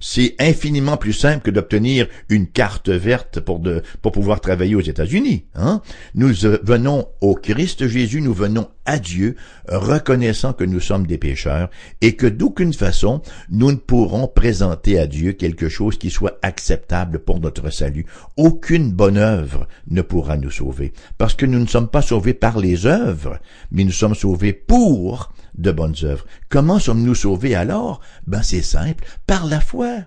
c'est 0.00 0.34
infiniment 0.38 0.96
plus 0.96 1.12
simple 1.12 1.42
que 1.42 1.50
d'obtenir 1.50 2.06
une 2.28 2.46
carte 2.46 2.88
verte 2.88 3.40
pour, 3.40 3.60
pour 4.02 4.12
pouvoir 4.12 4.40
travailler 4.40 4.74
aux 4.74 4.80
États-Unis. 4.80 5.46
Hein? 5.54 5.82
Nous 6.14 6.32
venons 6.62 7.08
au 7.20 7.34
Christ 7.34 7.86
Jésus, 7.88 8.20
nous 8.20 8.34
venons 8.34 8.68
à 8.86 8.98
Dieu, 8.98 9.36
reconnaissant 9.68 10.52
que 10.52 10.64
nous 10.64 10.80
sommes 10.80 11.06
des 11.06 11.18
pécheurs 11.18 11.68
et 12.00 12.14
que 12.14 12.26
d'aucune 12.26 12.72
façon 12.72 13.20
nous 13.50 13.72
ne 13.72 13.76
pourrons 13.76 14.28
présenter 14.28 14.98
à 14.98 15.06
Dieu 15.06 15.32
quelque 15.32 15.68
chose 15.68 15.98
qui 15.98 16.10
soit 16.10 16.38
acceptable 16.42 17.18
pour 17.18 17.40
notre 17.40 17.70
salut. 17.70 18.06
Aucune 18.36 18.92
bonne 18.92 19.18
œuvre 19.18 19.66
ne 19.88 20.02
pourra 20.02 20.36
nous 20.36 20.50
sauver, 20.50 20.92
parce 21.18 21.34
que 21.34 21.46
nous 21.46 21.58
ne 21.58 21.66
sommes 21.66 21.88
pas 21.88 22.02
sauvés 22.02 22.34
par 22.34 22.58
les 22.58 22.86
œuvres, 22.86 23.38
mais 23.70 23.84
nous 23.84 23.92
sommes 23.92 24.14
sauvés 24.14 24.52
pour 24.52 25.32
de 25.58 25.70
bonnes 25.70 25.96
œuvres. 26.02 26.26
Comment 26.48 26.78
sommes-nous 26.78 27.14
sauvés 27.14 27.54
alors? 27.54 28.00
Ben 28.26 28.42
c'est 28.42 28.62
simple, 28.62 29.04
par 29.26 29.46
la 29.46 29.60
foi. 29.60 30.04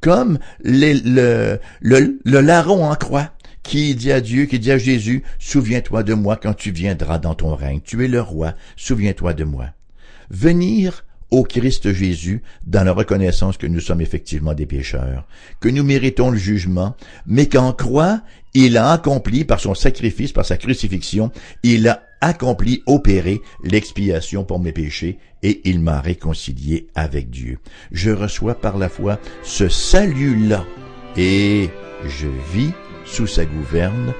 Comme 0.00 0.38
le, 0.62 1.58
le, 1.80 2.18
le 2.24 2.40
larron 2.40 2.84
en 2.84 2.94
croix 2.94 3.30
qui 3.62 3.94
dit 3.94 4.12
à 4.12 4.20
Dieu, 4.20 4.46
qui 4.46 4.58
dit 4.58 4.70
à 4.70 4.78
Jésus, 4.78 5.24
souviens-toi 5.38 6.02
de 6.02 6.14
moi 6.14 6.36
quand 6.36 6.54
tu 6.54 6.70
viendras 6.70 7.18
dans 7.18 7.34
ton 7.34 7.54
règne. 7.54 7.80
Tu 7.80 8.04
es 8.04 8.08
le 8.08 8.20
roi, 8.20 8.54
souviens-toi 8.76 9.34
de 9.34 9.44
moi. 9.44 9.66
Venir 10.30 11.04
au 11.30 11.42
Christ 11.42 11.92
Jésus 11.92 12.42
dans 12.64 12.84
la 12.84 12.92
reconnaissance 12.92 13.56
que 13.56 13.66
nous 13.66 13.80
sommes 13.80 14.00
effectivement 14.00 14.54
des 14.54 14.66
pécheurs, 14.66 15.26
que 15.60 15.68
nous 15.68 15.84
méritons 15.84 16.30
le 16.30 16.38
jugement, 16.38 16.96
mais 17.26 17.46
qu'en 17.46 17.72
croix, 17.72 18.22
il 18.54 18.76
a 18.76 18.92
accompli 18.92 19.44
par 19.44 19.60
son 19.60 19.74
sacrifice, 19.74 20.32
par 20.32 20.46
sa 20.46 20.56
crucifixion, 20.56 21.30
il 21.62 21.88
a 21.88 22.02
accompli, 22.20 22.82
opéré 22.86 23.42
l'expiation 23.62 24.44
pour 24.44 24.58
mes 24.58 24.72
péchés 24.72 25.18
et 25.42 25.60
il 25.68 25.80
m'a 25.80 26.00
réconcilié 26.00 26.88
avec 26.94 27.30
Dieu. 27.30 27.58
Je 27.92 28.10
reçois 28.10 28.54
par 28.54 28.78
la 28.78 28.88
foi 28.88 29.20
ce 29.42 29.68
salut-là 29.68 30.64
et 31.16 31.68
je 32.04 32.28
vis 32.52 32.72
sous 33.04 33.26
sa 33.26 33.44
gouverne 33.44 34.14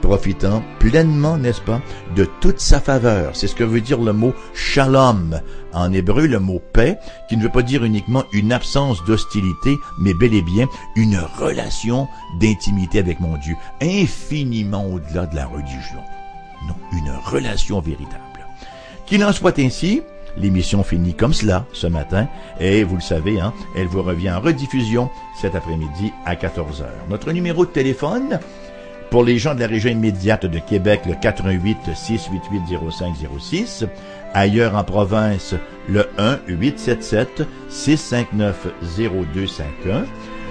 profitant 0.00 0.62
pleinement, 0.78 1.36
n'est-ce 1.36 1.60
pas, 1.60 1.80
de 2.16 2.26
toute 2.40 2.60
sa 2.60 2.80
faveur. 2.80 3.34
C'est 3.34 3.46
ce 3.46 3.54
que 3.54 3.64
veut 3.64 3.80
dire 3.80 4.00
le 4.00 4.12
mot 4.12 4.34
shalom. 4.54 5.40
En 5.72 5.92
hébreu, 5.92 6.26
le 6.26 6.40
mot 6.40 6.60
paix, 6.72 6.98
qui 7.28 7.36
ne 7.36 7.42
veut 7.42 7.48
pas 7.50 7.62
dire 7.62 7.84
uniquement 7.84 8.24
une 8.32 8.52
absence 8.52 9.04
d'hostilité, 9.04 9.76
mais 10.00 10.14
bel 10.14 10.34
et 10.34 10.42
bien 10.42 10.66
une 10.96 11.18
relation 11.38 12.08
d'intimité 12.40 12.98
avec 12.98 13.20
mon 13.20 13.36
Dieu, 13.36 13.54
infiniment 13.82 14.86
au-delà 14.86 15.26
de 15.26 15.36
la 15.36 15.46
religion. 15.46 16.00
Non, 16.66 16.74
une 16.92 17.12
relation 17.24 17.80
véritable. 17.80 18.46
Qu'il 19.06 19.24
en 19.24 19.32
soit 19.32 19.58
ainsi, 19.58 20.02
L'émission 20.36 20.84
finit 20.84 21.14
comme 21.14 21.32
cela 21.32 21.64
ce 21.72 21.86
matin 21.86 22.28
et 22.60 22.84
vous 22.84 22.94
le 22.94 23.00
savez, 23.00 23.40
hein, 23.40 23.52
elle 23.76 23.88
vous 23.88 24.02
revient 24.02 24.30
en 24.30 24.40
rediffusion 24.40 25.10
cet 25.40 25.54
après-midi 25.54 26.12
à 26.24 26.36
14h. 26.36 26.84
Notre 27.08 27.32
numéro 27.32 27.66
de 27.66 27.70
téléphone, 27.70 28.38
pour 29.10 29.24
les 29.24 29.38
gens 29.38 29.54
de 29.54 29.60
la 29.60 29.66
région 29.66 29.90
immédiate 29.90 30.46
de 30.46 30.58
Québec, 30.58 31.02
le 31.06 31.14
88 31.14 31.78
688 31.94 32.78
0506. 32.90 33.84
Ailleurs 34.34 34.76
en 34.76 34.84
province, 34.84 35.54
le 35.88 36.06
1 36.18 36.40
877 36.46 37.46
659 37.68 38.68
0251. 38.98 40.04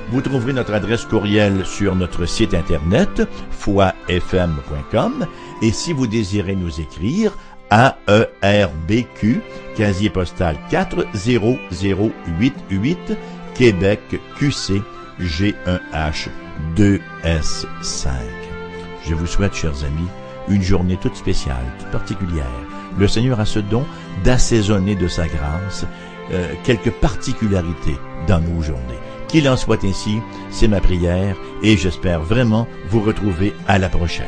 Vous 0.10 0.22
trouverez 0.22 0.54
notre 0.54 0.74
adresse 0.74 1.06
courriel 1.06 1.66
sur 1.66 1.96
notre 1.96 2.26
site 2.26 2.54
internet 2.54 3.22
foifm.com 3.52 5.28
et 5.62 5.72
si 5.72 5.94
vous 5.94 6.08
désirez 6.08 6.56
nous 6.56 6.80
écrire, 6.80 7.38
AERBQ, 7.70 9.42
casier 9.76 10.10
postal 10.10 10.56
40088, 10.72 13.18
Québec 13.54 14.00
QC 14.40 14.82
G1H 15.20 16.30
2S5. 16.76 18.37
Je 19.08 19.16
vous 19.16 19.26
souhaite, 19.26 19.54
chers 19.54 19.86
amis, 19.86 20.10
une 20.50 20.62
journée 20.62 20.98
toute 20.98 21.16
spéciale, 21.16 21.66
toute 21.80 21.92
particulière. 21.92 22.46
Le 22.98 23.08
Seigneur 23.08 23.40
a 23.40 23.46
ce 23.46 23.60
don 23.60 23.86
d'assaisonner 24.26 24.96
de 24.96 25.08
sa 25.08 25.28
grâce 25.28 25.86
euh, 26.32 26.54
quelques 26.66 26.92
particularités 26.92 27.96
dans 28.28 28.42
nos 28.42 28.62
journées. 28.62 29.00
Qu'il 29.30 29.48
en 29.48 29.56
soit 29.56 29.84
ainsi, 29.86 30.20
c'est 30.50 30.68
ma 30.68 30.82
prière 30.82 31.38
et 31.64 31.78
j'espère 31.78 32.22
vraiment 32.22 32.68
vous 32.90 33.02
retrouver 33.02 33.54
à 33.68 33.78
la 33.78 33.88
prochaine. 33.88 34.26